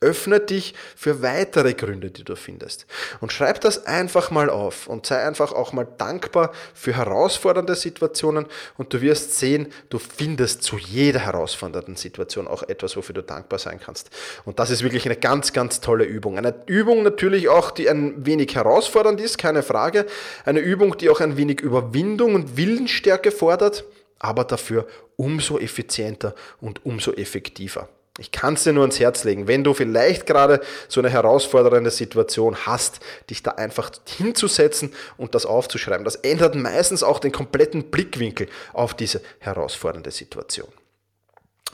Öffne 0.00 0.40
dich 0.40 0.74
für 0.94 1.22
weitere 1.22 1.72
Gründe, 1.72 2.10
die 2.10 2.22
du 2.22 2.36
findest. 2.36 2.86
Und 3.20 3.32
schreib 3.32 3.62
das 3.62 3.86
einfach 3.86 4.30
mal 4.30 4.50
auf 4.50 4.88
und 4.88 5.06
sei 5.06 5.24
einfach 5.24 5.52
auch 5.52 5.72
mal 5.72 5.86
dankbar 5.96 6.52
für 6.74 6.94
herausfordernde 6.94 7.74
Situationen 7.74 8.46
und 8.76 8.92
du 8.92 9.00
wirst 9.00 9.38
sehen, 9.38 9.72
du 9.88 9.98
findest 9.98 10.62
zu 10.62 10.76
jeder 10.76 11.20
herausfordernden 11.20 11.96
Situation 11.96 12.46
auch 12.46 12.62
etwas, 12.62 12.96
wofür 12.96 13.14
du 13.14 13.22
dankbar 13.22 13.58
sein 13.58 13.80
kannst. 13.80 14.10
Und 14.44 14.58
das 14.58 14.68
ist 14.70 14.82
wirklich 14.82 15.06
eine 15.06 15.16
ganz, 15.16 15.54
ganz 15.54 15.80
tolle 15.80 16.04
Übung. 16.04 16.36
Eine 16.36 16.54
Übung 16.66 17.02
natürlich 17.02 17.48
auch, 17.48 17.70
die 17.70 17.88
ein 17.88 18.26
wenig 18.26 18.54
herausfordernd 18.54 19.20
ist, 19.20 19.38
keine 19.38 19.62
Frage. 19.62 20.04
Eine 20.44 20.60
Übung, 20.60 20.98
die 20.98 21.08
auch 21.08 21.20
ein 21.20 21.38
wenig 21.38 21.60
Überwindung 21.60 22.34
und 22.34 22.56
Willensstärke 22.58 23.30
fordert, 23.30 23.84
aber 24.18 24.44
dafür 24.44 24.86
umso 25.16 25.58
effizienter 25.58 26.34
und 26.60 26.84
umso 26.84 27.12
effektiver. 27.12 27.88
Ich 28.18 28.32
kann 28.32 28.54
es 28.54 28.64
dir 28.64 28.72
nur 28.72 28.82
ans 28.82 28.98
Herz 28.98 29.24
legen, 29.24 29.46
wenn 29.46 29.62
du 29.62 29.74
vielleicht 29.74 30.26
gerade 30.26 30.60
so 30.88 31.00
eine 31.00 31.10
herausfordernde 31.10 31.90
Situation 31.90 32.56
hast, 32.64 33.00
dich 33.28 33.42
da 33.42 33.52
einfach 33.52 33.90
hinzusetzen 34.06 34.94
und 35.18 35.34
das 35.34 35.44
aufzuschreiben. 35.44 36.04
Das 36.04 36.16
ändert 36.16 36.54
meistens 36.54 37.02
auch 37.02 37.18
den 37.18 37.32
kompletten 37.32 37.90
Blickwinkel 37.90 38.48
auf 38.72 38.94
diese 38.94 39.20
herausfordernde 39.40 40.10
Situation. 40.10 40.68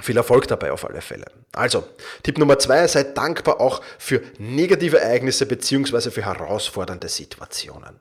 Viel 0.00 0.16
Erfolg 0.16 0.48
dabei 0.48 0.72
auf 0.72 0.84
alle 0.84 1.00
Fälle. 1.00 1.26
Also, 1.52 1.84
Tipp 2.24 2.38
Nummer 2.38 2.58
zwei, 2.58 2.88
sei 2.88 3.04
dankbar 3.04 3.60
auch 3.60 3.80
für 3.98 4.22
negative 4.38 4.98
Ereignisse 4.98 5.46
bzw. 5.46 6.10
für 6.10 6.24
herausfordernde 6.24 7.08
Situationen. 7.08 8.00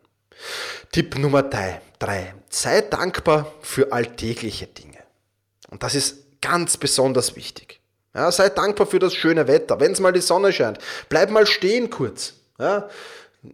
Tipp 0.91 1.17
Nummer 1.19 1.43
drei, 1.43 1.81
drei, 1.99 2.33
sei 2.49 2.81
dankbar 2.81 3.53
für 3.61 3.91
alltägliche 3.91 4.65
Dinge. 4.65 4.97
Und 5.69 5.83
das 5.83 5.93
ist 5.93 6.41
ganz 6.41 6.77
besonders 6.77 7.35
wichtig. 7.35 7.80
Ja, 8.13 8.31
sei 8.31 8.49
dankbar 8.49 8.87
für 8.87 8.99
das 8.99 9.13
schöne 9.13 9.47
Wetter. 9.47 9.79
Wenn 9.79 9.93
es 9.93 9.99
mal 9.99 10.11
die 10.11 10.21
Sonne 10.21 10.51
scheint, 10.51 10.79
bleib 11.07 11.29
mal 11.29 11.47
stehen 11.47 11.89
kurz. 11.89 12.33
Ja, 12.59 12.89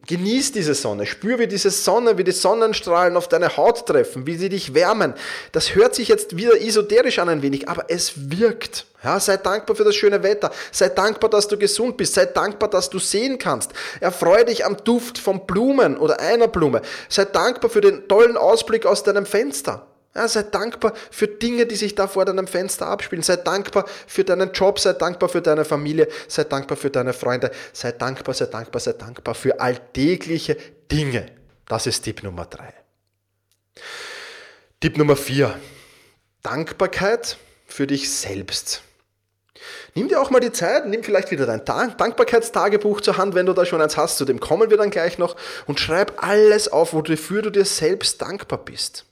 genieß 0.08 0.52
diese 0.52 0.74
Sonne. 0.74 1.06
Spür, 1.06 1.40
wie 1.40 1.48
diese 1.48 1.70
Sonne, 1.70 2.18
wie 2.18 2.24
die 2.24 2.32
Sonnenstrahlen 2.32 3.16
auf 3.16 3.30
deine 3.30 3.56
Haut 3.56 3.86
treffen, 3.86 4.26
wie 4.26 4.36
sie 4.36 4.50
dich 4.50 4.74
wärmen. 4.74 5.14
Das 5.52 5.76
hört 5.76 5.96
sich 5.96 6.08
jetzt 6.08 6.36
wieder 6.36 6.60
esoterisch 6.60 7.20
an 7.20 7.30
ein 7.30 7.42
wenig, 7.42 7.70
aber 7.70 7.86
es 7.90 8.14
wirkt. 8.32 8.88
Ja, 9.04 9.20
sei 9.20 9.38
dankbar 9.38 9.76
für 9.76 9.84
das 9.84 9.96
schöne 9.96 10.24
Wetter. 10.24 10.52
Sei 10.72 10.90
dankbar, 10.90 11.30
dass 11.30 11.48
du 11.48 11.58
gesund 11.58 11.96
bist. 11.96 12.16
Sei 12.16 12.26
dankbar, 12.26 12.70
dass 12.70 12.90
du 12.90 12.98
sehen 12.98 13.38
kannst. 13.38 13.72
Erfreue 14.00 14.44
dich 14.44 14.66
am 14.66 14.76
Duft 14.84 15.20
von 15.20 15.46
Blumen 15.46 15.98
oder 15.98 16.20
einer 16.20 16.48
Blume. 16.48 16.82
Sei 17.08 17.26
dankbar 17.26 17.70
für 17.70 17.82
den 17.82 18.08
tollen 18.08 18.36
Ausblick 18.38 18.88
aus 18.88 19.04
deinem 19.04 19.28
Fenster. 19.28 19.86
Ja, 20.16 20.28
sei 20.28 20.44
dankbar 20.44 20.94
für 21.12 21.28
Dinge, 21.28 21.68
die 21.68 21.76
sich 21.76 21.94
da 21.94 22.08
vor 22.08 22.26
deinem 22.26 22.48
Fenster 22.48 22.88
abspielen. 22.88 23.22
Sei 23.22 23.36
dankbar 23.36 23.86
für 24.08 24.24
deinen 24.24 24.52
Job, 24.52 24.80
sei 24.80 24.94
dankbar 24.94 25.30
für 25.30 25.42
deine 25.42 25.64
Familie, 25.64 26.08
sei 26.28 26.44
dankbar 26.44 26.78
für 26.78 26.90
deine 26.90 27.14
Freunde, 27.14 27.52
sei 27.72 27.92
dankbar, 27.92 28.34
sei 28.34 28.46
dankbar, 28.46 28.80
sei 28.80 28.94
dankbar 28.94 29.36
für 29.36 29.60
alltägliche 29.60 30.58
Dinge. 30.92 31.28
Das 31.68 31.86
ist 31.86 32.02
Tipp 32.02 32.24
Nummer 32.24 32.46
drei. 32.46 32.74
Tipp 34.80 34.98
Nummer 34.98 35.16
vier. 35.16 35.60
Dankbarkeit 36.42 37.38
für 37.66 37.88
dich 37.88 38.12
selbst. 38.12 38.82
Nimm 39.96 40.08
dir 40.08 40.22
auch 40.22 40.30
mal 40.30 40.40
die 40.40 40.52
Zeit, 40.52 40.86
nimm 40.88 41.04
vielleicht 41.04 41.32
wieder 41.32 41.46
dein 41.46 41.66
Dankbarkeitstagebuch 41.66 43.02
zur 43.02 43.18
Hand, 43.18 43.34
wenn 43.36 43.48
du 43.48 43.54
da 43.54 43.66
schon 43.66 43.82
eins 43.82 43.98
hast, 43.98 44.18
zu 44.18 44.26
dem 44.26 44.40
kommen 44.40 44.70
wir 44.70 44.78
dann 44.78 44.92
gleich 44.92 45.18
noch, 45.18 45.36
und 45.66 45.80
schreib 45.80 46.24
alles 46.24 46.68
auf, 46.68 46.94
wofür 46.94 47.42
du 47.42 47.50
dir 47.50 47.66
selbst 47.66 48.22
dankbar 48.22 48.64
bist. 48.64 49.07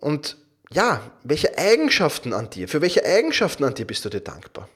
Und 0.00 0.36
ja, 0.70 1.00
welche 1.24 1.56
Eigenschaften 1.56 2.32
an 2.32 2.50
dir, 2.50 2.68
für 2.68 2.80
welche 2.80 3.04
Eigenschaften 3.04 3.64
an 3.64 3.74
dir 3.74 3.86
bist 3.86 4.04
du 4.04 4.08
dir 4.08 4.20
dankbar? 4.20 4.68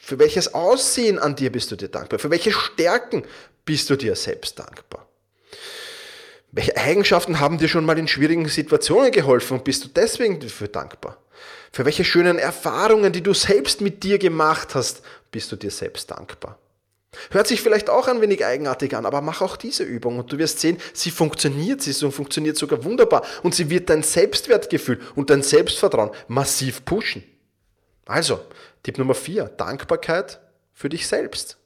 Für 0.00 0.18
welches 0.18 0.54
Aussehen 0.54 1.18
an 1.18 1.36
dir 1.36 1.52
bist 1.52 1.70
du 1.70 1.76
dir 1.76 1.88
dankbar? 1.88 2.18
Für 2.18 2.30
welche 2.30 2.52
Stärken 2.52 3.24
bist 3.64 3.90
du 3.90 3.96
dir 3.96 4.16
selbst 4.16 4.58
dankbar? 4.58 5.06
Welche 6.52 6.76
Eigenschaften 6.76 7.38
haben 7.38 7.58
dir 7.58 7.68
schon 7.68 7.84
mal 7.84 7.98
in 7.98 8.08
schwierigen 8.08 8.48
Situationen 8.48 9.12
geholfen 9.12 9.58
und 9.58 9.64
bist 9.64 9.84
du 9.84 9.88
deswegen 9.88 10.40
dafür 10.40 10.68
dankbar? 10.68 11.18
Für 11.70 11.84
welche 11.84 12.04
schönen 12.04 12.38
Erfahrungen, 12.38 13.12
die 13.12 13.22
du 13.22 13.34
selbst 13.34 13.80
mit 13.80 14.02
dir 14.02 14.18
gemacht 14.18 14.74
hast, 14.74 15.02
bist 15.30 15.52
du 15.52 15.56
dir 15.56 15.70
selbst 15.70 16.10
dankbar? 16.10 16.58
Hört 17.30 17.48
sich 17.48 17.60
vielleicht 17.60 17.90
auch 17.90 18.06
ein 18.06 18.20
wenig 18.20 18.44
eigenartig 18.44 18.94
an, 18.94 19.04
aber 19.04 19.20
mach 19.20 19.40
auch 19.40 19.56
diese 19.56 19.82
Übung 19.82 20.18
und 20.18 20.32
du 20.32 20.38
wirst 20.38 20.60
sehen, 20.60 20.78
sie 20.92 21.10
funktioniert, 21.10 21.82
sie 21.82 21.92
funktioniert 22.10 22.56
sogar 22.56 22.84
wunderbar 22.84 23.24
und 23.42 23.54
sie 23.54 23.68
wird 23.68 23.90
dein 23.90 24.02
Selbstwertgefühl 24.02 25.00
und 25.16 25.28
dein 25.30 25.42
Selbstvertrauen 25.42 26.10
massiv 26.28 26.84
pushen. 26.84 27.24
Also, 28.06 28.40
Tipp 28.82 28.98
Nummer 28.98 29.14
4, 29.14 29.44
Dankbarkeit 29.44 30.40
für 30.72 30.88
dich 30.88 31.06
selbst. 31.06 31.58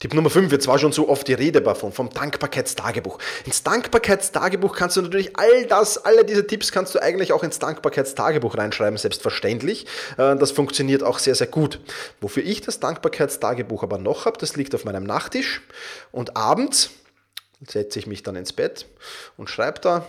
Tipp 0.00 0.12
Nummer 0.12 0.28
5, 0.28 0.52
jetzt 0.52 0.66
war 0.66 0.78
schon 0.78 0.92
so 0.92 1.08
oft 1.08 1.26
die 1.28 1.34
Rede 1.34 1.62
davon, 1.62 1.92
vom 1.92 2.10
Dankbarkeitstagebuch. 2.10 3.18
Ins 3.46 3.62
Dankbarkeitstagebuch 3.62 4.76
kannst 4.76 4.96
du 4.96 5.02
natürlich 5.02 5.36
all 5.38 5.66
das, 5.66 5.98
alle 5.98 6.24
diese 6.24 6.46
Tipps 6.46 6.72
kannst 6.72 6.94
du 6.94 7.00
eigentlich 7.00 7.32
auch 7.32 7.42
ins 7.42 7.58
Dankbarkeitstagebuch 7.58 8.58
reinschreiben, 8.58 8.98
selbstverständlich. 8.98 9.86
Äh, 10.18 10.36
das 10.36 10.50
funktioniert 10.50 11.02
auch 11.02 11.18
sehr, 11.18 11.34
sehr 11.34 11.46
gut. 11.46 11.80
Wofür 12.20 12.42
ich 12.44 12.60
das 12.60 12.80
Dankbarkeitstagebuch 12.80 13.82
aber 13.82 13.98
noch 13.98 14.26
habe, 14.26 14.36
das 14.38 14.56
liegt 14.56 14.74
auf 14.74 14.84
meinem 14.84 15.04
Nachttisch 15.04 15.62
und 16.12 16.36
abends 16.36 16.90
setze 17.66 17.98
ich 17.98 18.06
mich 18.06 18.22
dann 18.22 18.36
ins 18.36 18.52
Bett 18.52 18.86
und 19.36 19.48
schreibe 19.48 19.80
da 19.80 20.06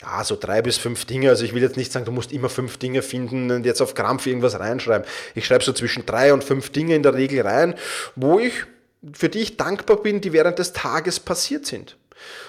ja, 0.00 0.24
so 0.24 0.36
drei 0.36 0.62
bis 0.62 0.76
fünf 0.76 1.04
Dinge. 1.04 1.30
Also 1.30 1.44
ich 1.44 1.54
will 1.54 1.62
jetzt 1.62 1.76
nicht 1.76 1.92
sagen, 1.92 2.04
du 2.04 2.12
musst 2.12 2.32
immer 2.32 2.48
fünf 2.48 2.76
Dinge 2.78 3.02
finden 3.02 3.50
und 3.50 3.64
jetzt 3.64 3.80
auf 3.80 3.94
Krampf 3.94 4.26
irgendwas 4.26 4.58
reinschreiben. 4.58 5.06
Ich 5.34 5.46
schreibe 5.46 5.64
so 5.64 5.72
zwischen 5.72 6.04
drei 6.04 6.32
und 6.32 6.44
fünf 6.44 6.70
Dinge 6.70 6.94
in 6.94 7.02
der 7.02 7.14
Regel 7.14 7.42
rein, 7.42 7.74
wo 8.14 8.38
ich 8.38 8.64
für 9.12 9.28
die 9.28 9.40
ich 9.40 9.56
dankbar 9.56 9.98
bin, 9.98 10.20
die 10.20 10.32
während 10.32 10.58
des 10.58 10.72
Tages 10.72 11.20
passiert 11.20 11.66
sind. 11.66 11.96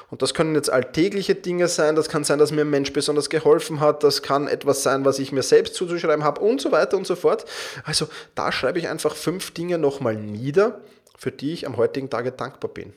Und 0.09 0.21
das 0.21 0.33
können 0.33 0.55
jetzt 0.55 0.69
alltägliche 0.69 1.35
Dinge 1.35 1.67
sein, 1.67 1.95
das 1.95 2.07
kann 2.07 2.23
sein, 2.23 2.39
dass 2.39 2.51
mir 2.51 2.61
ein 2.61 2.69
Mensch 2.69 2.93
besonders 2.93 3.29
geholfen 3.29 3.81
hat, 3.81 4.03
das 4.03 4.21
kann 4.21 4.47
etwas 4.47 4.83
sein, 4.83 5.03
was 5.03 5.19
ich 5.19 5.31
mir 5.31 5.43
selbst 5.43 5.75
zuzuschreiben 5.75 6.23
habe 6.23 6.41
und 6.41 6.61
so 6.61 6.71
weiter 6.71 6.95
und 6.95 7.05
so 7.05 7.15
fort. 7.15 7.45
Also 7.83 8.07
da 8.33 8.51
schreibe 8.51 8.79
ich 8.79 8.87
einfach 8.87 9.15
fünf 9.15 9.51
Dinge 9.51 9.77
nochmal 9.77 10.15
nieder, 10.15 10.81
für 11.17 11.31
die 11.31 11.51
ich 11.51 11.67
am 11.67 11.77
heutigen 11.77 12.09
Tage 12.09 12.31
dankbar 12.31 12.71
bin. 12.71 12.93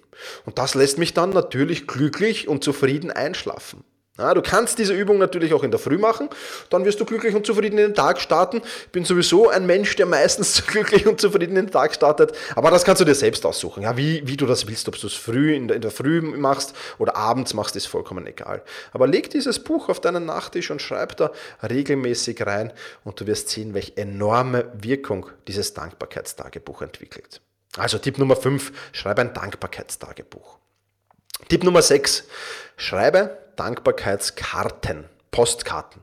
Und 0.47 0.59
das 0.59 0.75
lässt 0.75 0.99
mich 0.99 1.15
dann 1.15 1.31
natürlich 1.31 1.87
glücklich 1.89 2.47
und 2.47 2.63
zufrieden 2.63 3.11
einschlafen. 3.11 3.83
Ja, 4.21 4.35
du 4.35 4.43
kannst 4.43 4.79
diese 4.79 4.93
Übung 4.93 5.17
natürlich 5.17 5.55
auch 5.55 5.63
in 5.63 5.71
der 5.71 5.81
Früh 5.81 5.97
machen, 5.97 6.29
dann 6.69 6.85
wirst 6.85 7.01
du 7.01 7.07
glücklich 7.07 7.35
und 7.35 7.47
zufrieden 7.47 7.79
in 7.79 7.87
den 7.87 7.95
Tag 7.95 8.21
starten. 8.21 8.59
Ich 8.59 8.93
bin 8.93 9.07
sowieso 9.07 9.49
ein 9.49 9.65
Mensch, 9.65 9.97
der 9.97 10.05
meistens 10.05 10.67
glücklich 10.67 11.07
und 11.07 11.19
zufrieden 11.19 11.57
in 11.57 11.67
den 11.67 11.71
Tag 11.71 11.95
startet, 11.95 12.37
aber 12.55 12.71
das 12.71 12.85
kannst 12.85 13.01
du 13.01 13.07
dir 13.07 13.15
selbst 13.15 13.47
aussuchen, 13.47 13.83
ja, 13.83 13.97
wie, 13.97 14.23
wie 14.27 14.37
du 14.37 14.45
das 14.45 14.69
willst, 14.69 14.89
ob 14.89 14.99
du 14.99 15.07
es 15.07 15.15
früh 15.15 15.55
in 15.55 15.69
der, 15.69 15.77
in 15.77 15.81
der 15.81 15.91
Früh 15.91 16.21
machst 16.21 16.75
oder 16.99 17.17
abends 17.17 17.55
machst, 17.55 17.77
ist 17.77 17.87
vollkommen 17.87 18.27
egal. 18.27 18.63
Aber 18.93 19.07
leg 19.07 19.31
dieses 19.31 19.59
Buch 19.65 19.89
auf 19.89 20.01
deinen 20.01 20.27
Nachttisch 20.27 20.71
und 20.71 20.83
schreib 20.83 21.17
da 21.17 21.31
regelmäßig 21.67 22.45
rein 22.47 22.75
und 23.05 23.19
du 23.23 23.27
wirst 23.27 23.49
sehen, 23.49 23.73
welche 23.73 23.97
enorme 23.97 24.67
Wirkung 24.75 25.31
dieses 25.49 25.73
Dankbarkeitstagebuch 25.73 26.83
entwickelt. 26.83 27.41
Also 27.79 27.97
Tipp 27.97 28.19
Nummer 28.19 28.37
5, 28.37 28.71
schreibe 28.93 29.23
ein 29.23 29.33
Dankbarkeitstagebuch. 29.33 30.59
Tipp 31.49 31.65
Nummer 31.65 31.81
6, 31.81 32.25
schreibe 32.77 33.40
Dankbarkeitskarten, 33.57 35.05
Postkarten. 35.31 36.03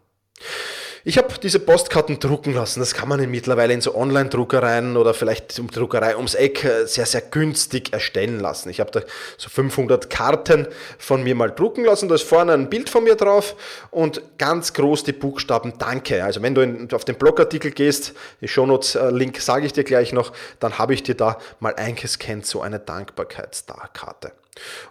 Ich 1.08 1.18
habe 1.18 1.34
diese 1.42 1.60
Postkarten 1.60 2.20
drucken 2.20 2.54
lassen. 2.54 2.82
Das 2.82 2.94
kann 2.94 3.08
man 3.08 3.32
mittlerweile 3.32 3.74
in 3.74 3.80
so 3.80 3.96
Online-Druckereien 3.96 4.98
oder 4.98 5.13
vielleicht 5.13 5.58
um 5.58 5.72
Druckerei 5.72 6.18
ums 6.18 6.36
Eck 6.36 6.66
äh, 6.66 6.86
sehr, 6.86 7.06
sehr 7.06 7.22
günstig 7.22 7.94
erstellen 7.94 8.42
lassen. 8.42 8.68
Ich 8.68 8.82
habe 8.82 8.92
da 8.92 9.00
so 9.38 9.48
500 9.48 10.10
Karten 10.10 10.68
von 10.98 11.24
mir 11.24 11.34
mal 11.34 11.50
drucken 11.50 11.86
lassen. 11.86 12.10
Da 12.10 12.16
ist 12.16 12.24
vorne 12.24 12.51
ein 12.51 12.70
Bild 12.70 12.89
von 12.89 13.06
mir 13.06 13.16
drauf 13.16 13.56
und 13.89 14.22
ganz 14.38 14.74
groß 14.74 15.06
die 15.06 15.13
Buchstaben 15.13 15.77
Danke. 15.77 16.25
Also 16.25 16.42
wenn 16.42 16.54
du 16.54 16.60
in, 16.60 16.92
auf 16.92 17.06
den 17.06 17.16
Blogartikel 17.16 17.72
gehst, 17.72 18.13
die 18.42 18.50
Shownotes-Link 18.50 19.39
sage 19.39 19.66
ich 19.66 19.72
dir 19.72 19.86
gleich 19.86 20.12
noch, 20.12 20.34
dann 20.60 20.77
habe 20.77 20.94
ich 20.94 21.04
dir 21.04 21.16
da 21.16 21.38
mal 21.62 21.74
eingescannt, 21.74 22.46
so 22.46 22.62
eine 22.62 22.80
Dankbarkeitskarte. 22.80 24.34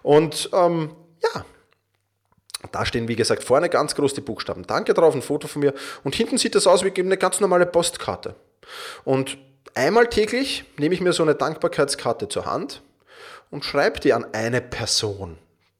Und 0.01 0.49
ähm, 0.51 0.95
ja, 1.21 1.45
da 2.71 2.85
stehen, 2.85 3.07
wie 3.07 3.15
gesagt, 3.15 3.43
vorne 3.43 3.69
ganz 3.69 3.95
groß 3.95 4.13
die 4.13 4.21
Buchstaben 4.21 4.65
Danke 4.65 4.93
drauf, 4.93 5.13
ein 5.13 5.21
Foto 5.21 5.47
von 5.47 5.61
mir. 5.61 5.73
Und 6.03 6.15
hinten 6.15 6.37
sieht 6.37 6.55
das 6.55 6.67
aus 6.67 6.83
wie 6.83 6.93
eine 6.99 7.17
ganz 7.17 7.39
normale 7.39 7.65
Postkarte. 7.65 8.35
Und 9.03 9.37
einmal 9.75 10.07
täglich 10.07 10.65
nehme 10.77 10.95
ich 10.95 11.01
mir 11.01 11.13
so 11.13 11.23
eine 11.23 11.35
Dankbarkeitskarte 11.35 12.27
zur 12.27 12.45
Hand 12.45 12.81
und 13.51 13.63
schreibe 13.63 13.99
die 13.99 14.13
an 14.13 14.25
eine 14.33 14.61
Person, 14.61 15.37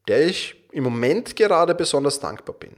der 0.08 0.26
ich 0.26 0.56
im 0.72 0.84
Moment 0.84 1.36
gerade 1.36 1.74
besonders 1.74 2.20
dankbar 2.20 2.56
bin. 2.56 2.76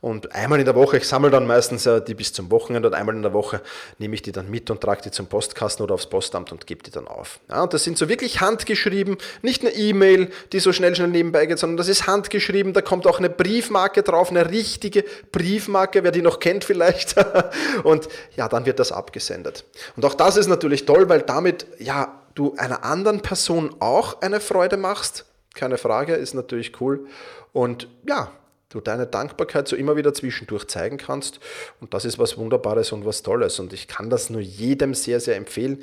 Und 0.00 0.32
einmal 0.32 0.60
in 0.60 0.64
der 0.64 0.76
Woche, 0.76 0.98
ich 0.98 1.08
sammle 1.08 1.30
dann 1.30 1.46
meistens 1.46 1.84
äh, 1.84 2.00
die 2.00 2.14
bis 2.14 2.32
zum 2.32 2.52
Wochenende 2.52 2.88
und 2.88 2.94
einmal 2.94 3.16
in 3.16 3.22
der 3.22 3.32
Woche 3.32 3.60
nehme 3.98 4.14
ich 4.14 4.22
die 4.22 4.30
dann 4.30 4.48
mit 4.48 4.70
und 4.70 4.80
trage 4.80 5.02
die 5.02 5.10
zum 5.10 5.26
Postkasten 5.26 5.82
oder 5.82 5.94
aufs 5.94 6.06
Postamt 6.06 6.52
und 6.52 6.68
gebe 6.68 6.84
die 6.84 6.92
dann 6.92 7.08
auf. 7.08 7.40
Ja, 7.48 7.64
und 7.64 7.74
das 7.74 7.82
sind 7.82 7.98
so 7.98 8.08
wirklich 8.08 8.40
handgeschrieben, 8.40 9.18
nicht 9.42 9.62
eine 9.62 9.74
E-Mail, 9.74 10.30
die 10.52 10.60
so 10.60 10.72
schnell, 10.72 10.94
schnell 10.94 11.08
nebenbei 11.08 11.46
geht, 11.46 11.58
sondern 11.58 11.78
das 11.78 11.88
ist 11.88 12.06
handgeschrieben, 12.06 12.74
da 12.74 12.80
kommt 12.80 13.08
auch 13.08 13.18
eine 13.18 13.28
Briefmarke 13.28 14.04
drauf, 14.04 14.30
eine 14.30 14.48
richtige 14.50 15.04
Briefmarke, 15.32 16.04
wer 16.04 16.12
die 16.12 16.22
noch 16.22 16.38
kennt 16.38 16.62
vielleicht. 16.62 17.16
und 17.82 18.08
ja, 18.36 18.48
dann 18.48 18.66
wird 18.66 18.78
das 18.78 18.92
abgesendet. 18.92 19.64
Und 19.96 20.04
auch 20.04 20.14
das 20.14 20.36
ist 20.36 20.46
natürlich 20.46 20.86
toll, 20.86 21.08
weil 21.08 21.22
damit, 21.22 21.66
ja, 21.78 22.22
du 22.36 22.54
einer 22.56 22.84
anderen 22.84 23.20
Person 23.20 23.74
auch 23.80 24.20
eine 24.22 24.38
Freude 24.38 24.76
machst. 24.76 25.24
Keine 25.54 25.76
Frage, 25.76 26.14
ist 26.14 26.34
natürlich 26.34 26.80
cool. 26.80 27.06
Und 27.52 27.88
ja, 28.06 28.30
du 28.68 28.80
deine 28.80 29.06
Dankbarkeit 29.06 29.66
so 29.66 29.76
immer 29.76 29.96
wieder 29.96 30.12
zwischendurch 30.12 30.66
zeigen 30.66 30.98
kannst. 30.98 31.40
Und 31.80 31.94
das 31.94 32.04
ist 32.04 32.18
was 32.18 32.36
Wunderbares 32.36 32.92
und 32.92 33.06
was 33.06 33.22
Tolles. 33.22 33.58
Und 33.58 33.72
ich 33.72 33.88
kann 33.88 34.10
das 34.10 34.30
nur 34.30 34.40
jedem 34.40 34.94
sehr, 34.94 35.20
sehr 35.20 35.36
empfehlen. 35.36 35.82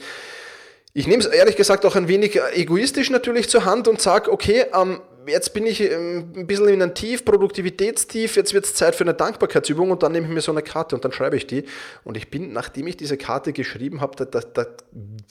Ich 0.94 1.08
nehme 1.08 1.22
es 1.22 1.27
ehrlich 1.27 1.56
gesagt 1.56 1.86
auch 1.86 1.96
ein 1.96 2.08
wenig 2.08 2.39
egoistisch 2.54 3.10
natürlich 3.10 3.50
zur 3.50 3.65
Hand 3.65 3.88
und 3.88 4.01
sage, 4.01 4.32
okay, 4.32 4.65
ähm, 4.74 5.01
jetzt 5.27 5.53
bin 5.53 5.65
ich 5.65 5.82
ähm, 5.82 6.34
ein 6.36 6.48
bisschen 6.48 6.67
in 6.67 6.82
einem 6.82 6.94
Tief, 6.94 7.25
Produktivitätstief, 7.25 8.36
jetzt 8.36 8.53
wird 8.53 8.65
es 8.65 8.74
Zeit 8.74 8.96
für 8.96 9.03
eine 9.03 9.13
Dankbarkeitsübung 9.13 9.91
und 9.91 10.03
dann 10.03 10.12
nehme 10.12 10.27
ich 10.27 10.34
mir 10.34 10.41
so 10.41 10.51
eine 10.51 10.62
Karte 10.62 10.96
und 10.96 11.03
dann 11.03 11.12
schreibe 11.12 11.38
ich 11.38 11.48
die. 11.48 11.65
Und 12.03 12.17
ich 12.17 12.29
bin, 12.29 12.53
nachdem 12.53 12.88
ich 12.88 12.98
diese 12.98 13.17
Karte 13.17 13.53
geschrieben 13.53 14.01
habe, 14.01 14.15
da, 14.15 14.25
da, 14.25 14.39
da 14.41 14.65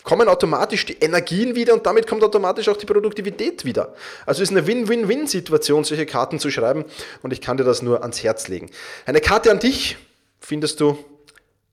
kommen 0.02 0.28
automatisch 0.28 0.86
die 0.86 0.94
Energien 0.94 1.54
wieder 1.54 1.74
und 1.74 1.86
damit 1.86 2.06
kommt 2.06 2.22
automatisch 2.22 2.68
auch 2.68 2.76
die 2.76 2.86
Produktivität 2.86 3.64
wieder. 3.64 3.94
Also 4.26 4.42
es 4.42 4.50
ist 4.50 4.56
eine 4.56 4.66
Win-Win-Win-Situation, 4.66 5.84
solche 5.84 6.06
Karten 6.06 6.38
zu 6.38 6.50
schreiben 6.50 6.84
und 7.22 7.32
ich 7.32 7.40
kann 7.40 7.56
dir 7.56 7.64
das 7.64 7.82
nur 7.82 8.02
ans 8.02 8.22
Herz 8.22 8.48
legen. 8.48 8.70
Eine 9.06 9.20
Karte 9.20 9.50
an 9.50 9.58
dich 9.58 9.96
findest 10.40 10.80
du 10.80 10.98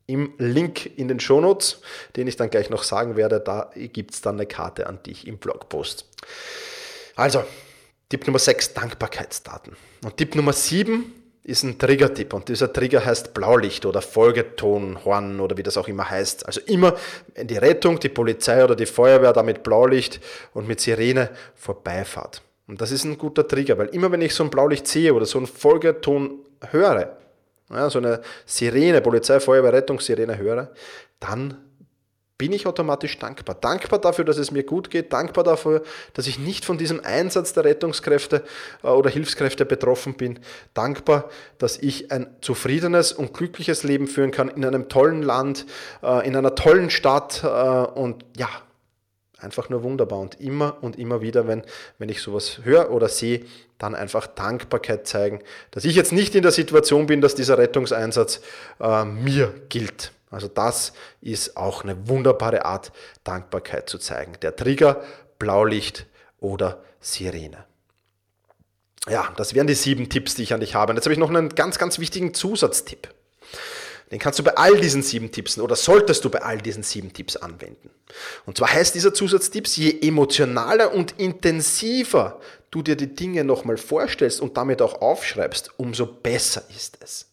im 0.07 0.33
Link 0.37 0.97
in 0.97 1.07
den 1.07 1.19
Shownotes, 1.19 1.81
den 2.15 2.27
ich 2.27 2.35
dann 2.35 2.49
gleich 2.49 2.69
noch 2.69 2.83
sagen 2.83 3.15
werde. 3.15 3.39
Da 3.39 3.71
gibt 3.75 4.13
es 4.13 4.21
dann 4.21 4.35
eine 4.35 4.45
Karte 4.45 4.87
an 4.87 5.01
dich 5.03 5.25
im 5.25 5.37
Blogpost. 5.37 6.05
Also, 7.15 7.43
Tipp 8.11 8.27
Nummer 8.27 8.39
6, 8.39 8.73
Dankbarkeitsdaten. 8.73 9.77
Und 10.03 10.17
Tipp 10.17 10.35
Nummer 10.35 10.51
7 10.51 11.13
ist 11.45 11.63
ein 11.63 11.79
Trigger-Tipp 11.79 12.33
und 12.33 12.49
dieser 12.49 12.73
Trigger 12.73 13.05
heißt 13.05 13.33
Blaulicht 13.33 13.85
oder 13.85 14.01
Folgeton, 14.01 15.05
Horn 15.05 15.39
oder 15.39 15.55
wie 15.55 15.63
das 15.63 15.77
auch 15.77 15.87
immer 15.87 16.09
heißt. 16.09 16.45
Also 16.45 16.59
immer, 16.65 16.97
wenn 17.35 17.47
die 17.47 17.55
Rettung, 17.55 18.01
die 18.01 18.09
Polizei 18.09 18.65
oder 18.65 18.75
die 18.75 18.85
Feuerwehr 18.85 19.31
da 19.31 19.43
mit 19.43 19.63
Blaulicht 19.63 20.19
und 20.53 20.67
mit 20.67 20.81
Sirene 20.81 21.29
vorbeifahrt. 21.55 22.41
Und 22.67 22.81
das 22.81 22.91
ist 22.91 23.05
ein 23.05 23.17
guter 23.17 23.47
Trigger, 23.47 23.77
weil 23.77 23.87
immer 23.87 24.11
wenn 24.11 24.21
ich 24.21 24.35
so 24.35 24.43
ein 24.43 24.49
Blaulicht 24.49 24.87
sehe 24.87 25.13
oder 25.13 25.25
so 25.25 25.37
einen 25.37 25.47
Folgeton 25.47 26.39
höre, 26.69 27.15
ja, 27.69 27.89
so 27.89 27.99
eine 27.99 28.19
Sirene, 28.45 28.99
Polizei, 28.99 29.39
Feuerwehr, 29.39 29.71
Rettungssirene 29.71 30.37
höre, 30.37 30.71
dann 31.21 31.57
bin 32.41 32.53
ich 32.53 32.65
automatisch 32.65 33.19
dankbar. 33.19 33.53
Dankbar 33.53 34.01
dafür, 34.01 34.25
dass 34.25 34.37
es 34.37 34.49
mir 34.49 34.63
gut 34.63 34.89
geht, 34.89 35.13
dankbar 35.13 35.43
dafür, 35.43 35.83
dass 36.15 36.25
ich 36.25 36.39
nicht 36.39 36.65
von 36.65 36.79
diesem 36.79 36.99
Einsatz 36.99 37.53
der 37.53 37.65
Rettungskräfte 37.65 38.43
äh, 38.81 38.87
oder 38.87 39.11
Hilfskräfte 39.11 39.63
betroffen 39.63 40.15
bin, 40.15 40.39
dankbar, 40.73 41.29
dass 41.59 41.77
ich 41.77 42.11
ein 42.11 42.25
zufriedenes 42.41 43.13
und 43.13 43.35
glückliches 43.35 43.83
Leben 43.83 44.07
führen 44.07 44.31
kann 44.31 44.49
in 44.49 44.65
einem 44.65 44.89
tollen 44.89 45.21
Land, 45.21 45.67
äh, 46.01 46.27
in 46.27 46.35
einer 46.35 46.55
tollen 46.55 46.89
Stadt 46.89 47.43
äh, 47.43 47.47
und 47.47 48.25
ja, 48.35 48.49
einfach 49.37 49.69
nur 49.69 49.83
wunderbar. 49.83 50.17
Und 50.17 50.41
immer 50.41 50.77
und 50.81 50.97
immer 50.97 51.21
wieder, 51.21 51.47
wenn, 51.47 51.61
wenn 51.99 52.09
ich 52.09 52.23
sowas 52.23 52.61
höre 52.63 52.89
oder 52.89 53.07
sehe, 53.07 53.45
dann 53.77 53.93
einfach 53.93 54.25
Dankbarkeit 54.25 55.05
zeigen, 55.05 55.41
dass 55.69 55.85
ich 55.85 55.95
jetzt 55.95 56.11
nicht 56.11 56.33
in 56.33 56.41
der 56.41 56.51
Situation 56.51 57.05
bin, 57.05 57.21
dass 57.21 57.35
dieser 57.35 57.59
Rettungseinsatz 57.59 58.41
mir 58.79 59.53
gilt. 59.69 60.11
Also 60.31 60.47
das 60.47 60.93
ist 61.19 61.57
auch 61.57 61.83
eine 61.83 62.07
wunderbare 62.07 62.65
Art, 62.65 62.91
Dankbarkeit 63.23 63.89
zu 63.89 63.97
zeigen. 63.97 64.33
Der 64.41 64.55
Trigger, 64.55 65.03
Blaulicht 65.37 66.07
oder 66.39 66.81
Sirene. 67.01 67.65
Ja, 69.09 69.33
das 69.35 69.53
wären 69.53 69.67
die 69.67 69.75
sieben 69.75 70.09
Tipps, 70.09 70.35
die 70.35 70.43
ich 70.43 70.53
an 70.53 70.59
dich 70.59 70.75
habe. 70.75 70.91
Und 70.91 70.97
jetzt 70.97 71.05
habe 71.05 71.13
ich 71.13 71.19
noch 71.19 71.29
einen 71.29 71.49
ganz, 71.49 71.77
ganz 71.77 71.99
wichtigen 71.99 72.33
Zusatztipp. 72.33 73.09
Den 74.11 74.19
kannst 74.19 74.39
du 74.39 74.43
bei 74.43 74.55
all 74.57 74.77
diesen 74.77 75.01
sieben 75.03 75.31
Tipps 75.31 75.57
oder 75.57 75.77
solltest 75.77 76.25
du 76.25 76.29
bei 76.29 76.41
all 76.41 76.57
diesen 76.57 76.83
sieben 76.83 77.13
Tipps 77.13 77.37
anwenden. 77.37 77.89
Und 78.45 78.57
zwar 78.57 78.73
heißt 78.73 78.93
dieser 78.93 79.13
Zusatztipp, 79.13 79.67
je 79.67 80.01
emotionaler 80.01 80.93
und 80.93 81.17
intensiver 81.17 82.41
du 82.71 82.81
dir 82.81 82.97
die 82.97 83.15
Dinge 83.15 83.45
nochmal 83.45 83.77
vorstellst 83.77 84.41
und 84.41 84.57
damit 84.57 84.81
auch 84.81 85.01
aufschreibst, 85.01 85.71
umso 85.77 86.05
besser 86.05 86.63
ist 86.75 86.97
es. 87.01 87.27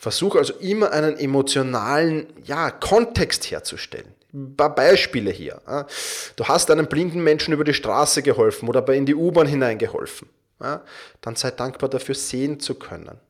Versuch 0.00 0.34
also 0.34 0.54
immer 0.54 0.92
einen 0.92 1.18
emotionalen 1.18 2.26
ja, 2.44 2.70
Kontext 2.70 3.50
herzustellen. 3.50 4.14
Ein 4.32 4.56
paar 4.56 4.74
Beispiele 4.74 5.30
hier. 5.30 5.60
Du 6.36 6.44
hast 6.46 6.70
einem 6.70 6.86
blinden 6.86 7.22
Menschen 7.22 7.52
über 7.52 7.64
die 7.64 7.74
Straße 7.74 8.22
geholfen 8.22 8.66
oder 8.66 8.88
in 8.94 9.04
die 9.04 9.14
U-Bahn 9.14 9.46
hineingeholfen. 9.46 10.30
Dann 10.58 11.36
sei 11.36 11.50
dankbar 11.50 11.90
dafür, 11.90 12.14
sehen 12.14 12.60
zu 12.60 12.76
können. 12.76 13.20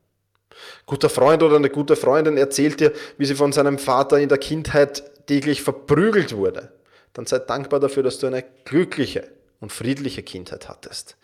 Guter 0.87 1.09
Freund 1.09 1.42
oder 1.42 1.56
eine 1.56 1.70
gute 1.70 1.96
Freundin 1.96 2.37
erzählt 2.37 2.78
dir, 2.78 2.92
wie 3.18 3.24
sie 3.24 3.35
von 3.35 3.50
seinem 3.50 3.76
Vater 3.76 4.20
in 4.20 4.28
der 4.28 4.38
Kindheit 4.38 5.26
täglich 5.26 5.62
verprügelt 5.62 6.37
wurde. 6.37 6.70
Dann 7.14 7.26
sei 7.26 7.40
dankbar 7.40 7.80
dafür, 7.80 8.04
dass 8.04 8.20
du 8.20 8.28
eine 8.28 8.44
glückliche 8.64 9.26
und 9.59 9.72
friedliche 9.72 10.22
Kindheit 10.22 10.68
hattest. 10.68 11.16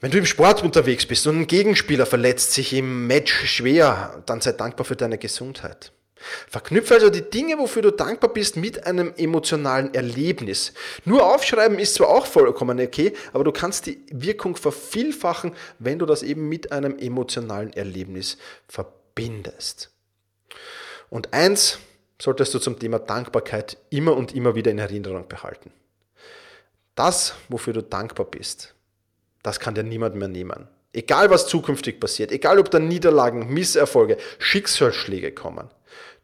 Wenn 0.00 0.10
du 0.10 0.16
im 0.16 0.24
Sport 0.24 0.62
unterwegs 0.62 1.04
bist 1.04 1.26
und 1.26 1.40
ein 1.40 1.46
Gegenspieler 1.46 2.06
verletzt 2.06 2.54
sich 2.54 2.72
im 2.72 3.06
Match 3.06 3.46
schwer, 3.46 4.22
dann 4.24 4.40
sei 4.40 4.52
dankbar 4.52 4.86
für 4.86 4.96
deine 4.96 5.18
Gesundheit. 5.18 5.92
Verknüpfe 6.48 6.94
also 6.94 7.10
die 7.10 7.28
Dinge, 7.28 7.58
wofür 7.58 7.82
du 7.82 7.90
dankbar 7.90 8.32
bist, 8.32 8.56
mit 8.56 8.86
einem 8.86 9.12
emotionalen 9.18 9.92
Erlebnis. 9.92 10.72
Nur 11.04 11.24
aufschreiben 11.24 11.78
ist 11.78 11.94
zwar 11.94 12.08
auch 12.08 12.24
vollkommen 12.24 12.80
okay, 12.80 13.12
aber 13.34 13.44
du 13.44 13.52
kannst 13.52 13.86
die 13.86 14.02
Wirkung 14.10 14.56
vervielfachen, 14.56 15.52
wenn 15.78 15.98
du 15.98 16.06
das 16.06 16.22
eben 16.22 16.48
mit 16.48 16.72
einem 16.72 16.98
emotionalen 16.98 17.72
Erlebnis 17.74 18.38
verbindest. 18.68 19.90
Und 21.10 21.34
eins 21.34 21.78
solltest 22.20 22.54
du 22.54 22.58
zum 22.58 22.78
Thema 22.78 23.00
Dankbarkeit 23.00 23.76
immer 23.90 24.16
und 24.16 24.34
immer 24.34 24.54
wieder 24.54 24.70
in 24.70 24.78
Erinnerung 24.78 25.28
behalten. 25.28 25.72
Das, 26.94 27.34
wofür 27.48 27.74
du 27.74 27.82
dankbar 27.82 28.26
bist, 28.26 28.74
das 29.42 29.60
kann 29.60 29.74
dir 29.74 29.82
niemand 29.82 30.14
mehr 30.14 30.28
nehmen. 30.28 30.68
Egal 30.92 31.30
was 31.30 31.46
zukünftig 31.46 32.00
passiert, 32.00 32.32
egal 32.32 32.58
ob 32.58 32.70
da 32.70 32.78
Niederlagen, 32.78 33.52
Misserfolge, 33.52 34.16
Schicksalsschläge 34.38 35.32
kommen, 35.32 35.70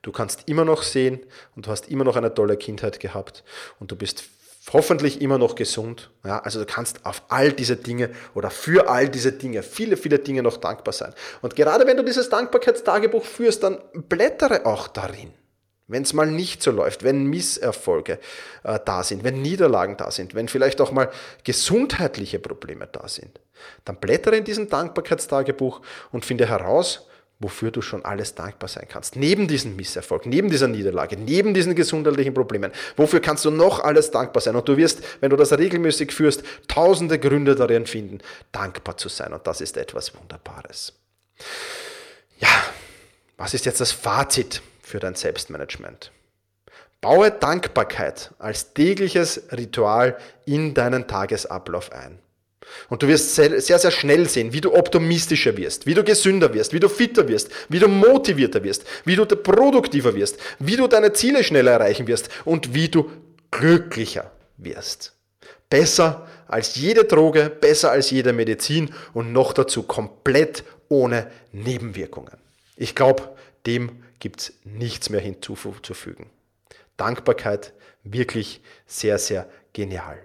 du 0.03 0.13
kannst 0.13 0.49
immer 0.49 0.65
noch 0.65 0.83
sehen 0.83 1.21
und 1.55 1.67
du 1.67 1.71
hast 1.71 1.89
immer 1.89 2.05
noch 2.05 2.17
eine 2.17 2.35
tolle 2.35 2.57
Kindheit 2.57 2.99
gehabt 2.99 3.45
und 3.79 3.91
du 3.93 3.97
bist 3.97 4.25
hoffentlich 4.73 5.21
immer 5.21 5.39
noch 5.39 5.55
gesund. 5.55 6.11
Ja, 6.25 6.41
also 6.41 6.59
du 6.59 6.67
kannst 6.67 7.07
auf 7.07 7.23
all 7.29 7.53
diese 7.53 7.77
Dinge 7.77 8.11
oder 8.35 8.51
für 8.51 8.89
all 8.89 9.09
diese 9.09 9.33
Dinge, 9.33 9.63
viele, 9.63 9.97
viele 9.97 10.19
Dinge 10.19 10.43
noch 10.43 10.57
dankbar 10.57 10.93
sein. 10.93 11.15
Und 11.43 11.55
gerade 11.55 11.87
wenn 11.87 11.97
du 11.97 12.03
dieses 12.03 12.29
Dankbarkeitstagebuch 12.29 13.25
führst, 13.25 13.63
dann 13.63 13.79
blättere 13.93 14.67
auch 14.67 14.89
darin. 14.89 15.33
Wenn 15.89 16.03
es 16.03 16.13
mal 16.13 16.27
nicht 16.27 16.63
so 16.63 16.73
läuft, 16.73 17.05
wenn 17.05 17.27
Misserfolge 17.27 18.19
äh, 18.65 18.79
da 18.85 19.05
sind, 19.05 19.23
wenn 19.23 19.41
Niederlagen 19.41 19.97
da 19.97 20.11
sind, 20.11 20.35
wenn 20.35 20.49
vielleicht 20.49 20.81
auch 20.81 20.91
mal 20.91 21.11
gesundheitliche 21.45 22.41
Probleme 22.41 22.89
da 22.91 23.07
sind, 23.07 23.41
dann 23.85 23.97
blättere 23.97 24.37
in 24.37 24.45
diesem 24.45 24.69
Dankbarkeitstagebuch 24.69 25.81
und 26.11 26.25
finde 26.25 26.49
heraus, 26.49 27.07
wofür 27.39 27.71
du 27.71 27.83
schon 27.83 28.05
alles 28.05 28.35
dankbar 28.35 28.69
sein 28.69 28.87
kannst. 28.89 29.15
Neben 29.15 29.47
diesem 29.47 29.77
Misserfolg, 29.77 30.27
neben 30.27 30.51
dieser 30.51 30.69
Niederlage, 30.69 31.17
neben 31.17 31.53
diesen 31.55 31.75
gesundheitlichen 31.75 32.35
Problemen. 32.35 32.73
Wofür 32.97 33.21
kannst 33.21 33.45
du 33.45 33.51
noch 33.51 33.81
alles 33.81 34.11
dankbar 34.11 34.41
sein? 34.41 34.57
Und 34.57 34.67
du 34.69 34.77
wirst, 34.77 35.03
wenn 35.21 35.31
du 35.31 35.37
das 35.37 35.53
regelmäßig 35.53 36.13
führst, 36.13 36.43
tausende 36.67 37.19
Gründe 37.19 37.55
darin 37.55 37.87
finden, 37.87 38.21
dankbar 38.53 38.97
zu 38.97 39.09
sein. 39.09 39.33
Und 39.33 39.47
das 39.47 39.61
ist 39.61 39.77
etwas 39.77 40.15
Wunderbares. 40.15 40.95
Ja, 42.39 42.49
was 43.37 43.53
ist 43.53 43.67
jetzt 43.67 43.81
das 43.81 43.93
Fazit 43.93 44.63
für 44.87 45.01
dein 45.01 45.17
Selbstmanagement. 45.17 46.13
Baue 47.01 47.33
Dankbarkeit 47.33 48.31
als 48.39 48.73
tägliches 48.73 49.43
Ritual 49.51 50.17
in 50.45 50.75
deinen 50.75 51.09
Tagesablauf 51.09 51.91
ein. 51.91 52.21
Und 52.89 53.03
du 53.03 53.09
wirst 53.09 53.35
sehr, 53.35 53.61
sehr 53.61 53.91
schnell 53.91 54.29
sehen, 54.29 54.53
wie 54.53 54.61
du 54.61 54.73
optimistischer 54.75 55.57
wirst, 55.57 55.87
wie 55.87 55.95
du 55.95 56.05
gesünder 56.05 56.55
wirst, 56.55 56.73
wie 56.73 56.79
du 56.79 56.89
fitter 56.89 57.27
wirst, 57.27 57.51
wie 57.69 57.81
du 57.81 57.89
motivierter 57.89 58.63
wirst, 58.63 58.85
wie 59.05 59.17
du 59.17 59.27
produktiver 59.27 60.15
wirst, 60.15 60.39
wie 60.61 60.77
du 60.77 60.87
deine 60.87 61.13
Ziele 61.13 61.43
schneller 61.43 61.73
erreichen 61.73 62.07
wirst 62.07 62.29
und 62.45 62.73
wie 62.73 62.89
du 62.89 63.11
glücklicher 63.51 64.31
wirst. 64.57 65.15
Besser 65.69 66.29
als 66.47 66.77
jede 66.77 67.05
Droge, 67.05 67.51
besser 67.51 67.91
als 67.91 68.11
jede 68.11 68.33
Medizin 68.33 68.95
und 69.15 69.33
noch 69.33 69.53
dazu 69.53 69.83
komplett 69.83 70.63
ohne 70.89 71.29
Nebenwirkungen. 71.51 72.39
Ich 72.77 72.95
glaube, 72.95 73.37
dem 73.67 74.03
gibt 74.19 74.41
es 74.41 74.53
nichts 74.65 75.11
mehr 75.11 75.21
hinzuzufügen. 75.21 76.31
Dankbarkeit 76.97 77.73
wirklich 78.05 78.61
sehr, 78.87 79.19
sehr 79.19 79.49
genial. 79.73 80.19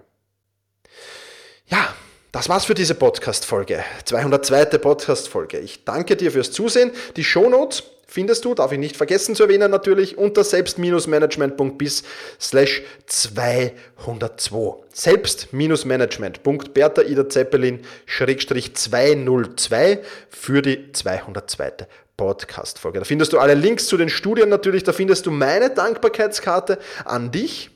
Ja, 1.66 1.94
Das 2.32 2.48
war's 2.48 2.64
für 2.64 2.72
diese 2.72 2.94
Podcast-Folge. 2.94 3.84
202. 4.06 4.78
Podcast-Folge. 4.78 5.58
Ich 5.58 5.84
danke 5.84 6.16
dir 6.16 6.32
fürs 6.32 6.50
Zusehen. 6.50 6.90
Die 7.16 7.24
Shownotes 7.24 7.82
findest 8.06 8.46
du, 8.46 8.54
darf 8.54 8.72
ich 8.72 8.78
nicht 8.78 8.96
vergessen 8.96 9.34
zu 9.34 9.42
erwähnen 9.42 9.70
natürlich, 9.70 10.16
unter 10.16 10.42
selbst-management.bis 10.42 12.04
slash 12.40 12.80
202. 13.04 14.76
Selbst-management.bertha 14.94 17.02
Ida 17.02 17.28
Zeppelin 17.28 17.82
schrägstrich 18.06 18.74
202 18.76 20.00
für 20.30 20.62
die 20.62 20.90
202. 20.90 21.86
Podcast-Folge. 22.16 22.98
Da 22.98 23.04
findest 23.04 23.32
du 23.32 23.38
alle 23.38 23.54
Links 23.54 23.86
zu 23.86 23.96
den 23.96 24.08
Studien 24.08 24.48
natürlich, 24.48 24.84
da 24.84 24.92
findest 24.92 25.26
du 25.26 25.30
meine 25.30 25.70
Dankbarkeitskarte 25.70 26.78
an 27.04 27.30
dich 27.30 27.70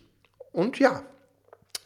und 0.52 0.78
ja, 0.78 1.02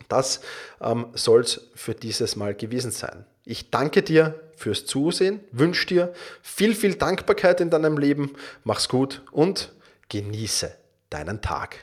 das 0.08 0.40
ähm, 0.80 1.06
soll 1.14 1.40
es 1.40 1.70
für 1.74 1.94
dieses 1.94 2.36
Mal 2.36 2.54
gewesen 2.54 2.90
sein. 2.90 3.24
Ich 3.44 3.70
danke 3.70 4.02
dir 4.02 4.40
fürs 4.56 4.84
Zusehen, 4.84 5.40
wünsche 5.52 5.86
dir 5.86 6.12
viel, 6.42 6.74
viel 6.74 6.96
Dankbarkeit 6.96 7.60
in 7.60 7.70
deinem 7.70 7.96
Leben. 7.96 8.34
Mach's 8.64 8.88
gut 8.88 9.22
und 9.32 9.72
genieße 10.08 10.72
deinen 11.08 11.40
Tag. 11.40 11.78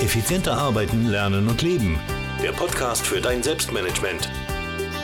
Effizienter 0.00 0.56
arbeiten, 0.56 1.06
lernen 1.08 1.48
und 1.48 1.62
leben. 1.62 1.98
Der 2.42 2.52
Podcast 2.52 3.04
für 3.04 3.20
dein 3.20 3.42
Selbstmanagement. 3.42 4.30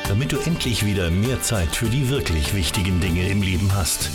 Damit 0.07 0.31
du 0.31 0.38
endlich 0.38 0.87
wieder 0.87 1.11
mehr 1.11 1.42
Zeit 1.42 1.75
für 1.75 1.87
die 1.87 2.09
wirklich 2.09 2.55
wichtigen 2.55 3.01
Dinge 3.01 3.29
im 3.29 3.42
Leben 3.42 3.75
hast. 3.75 4.11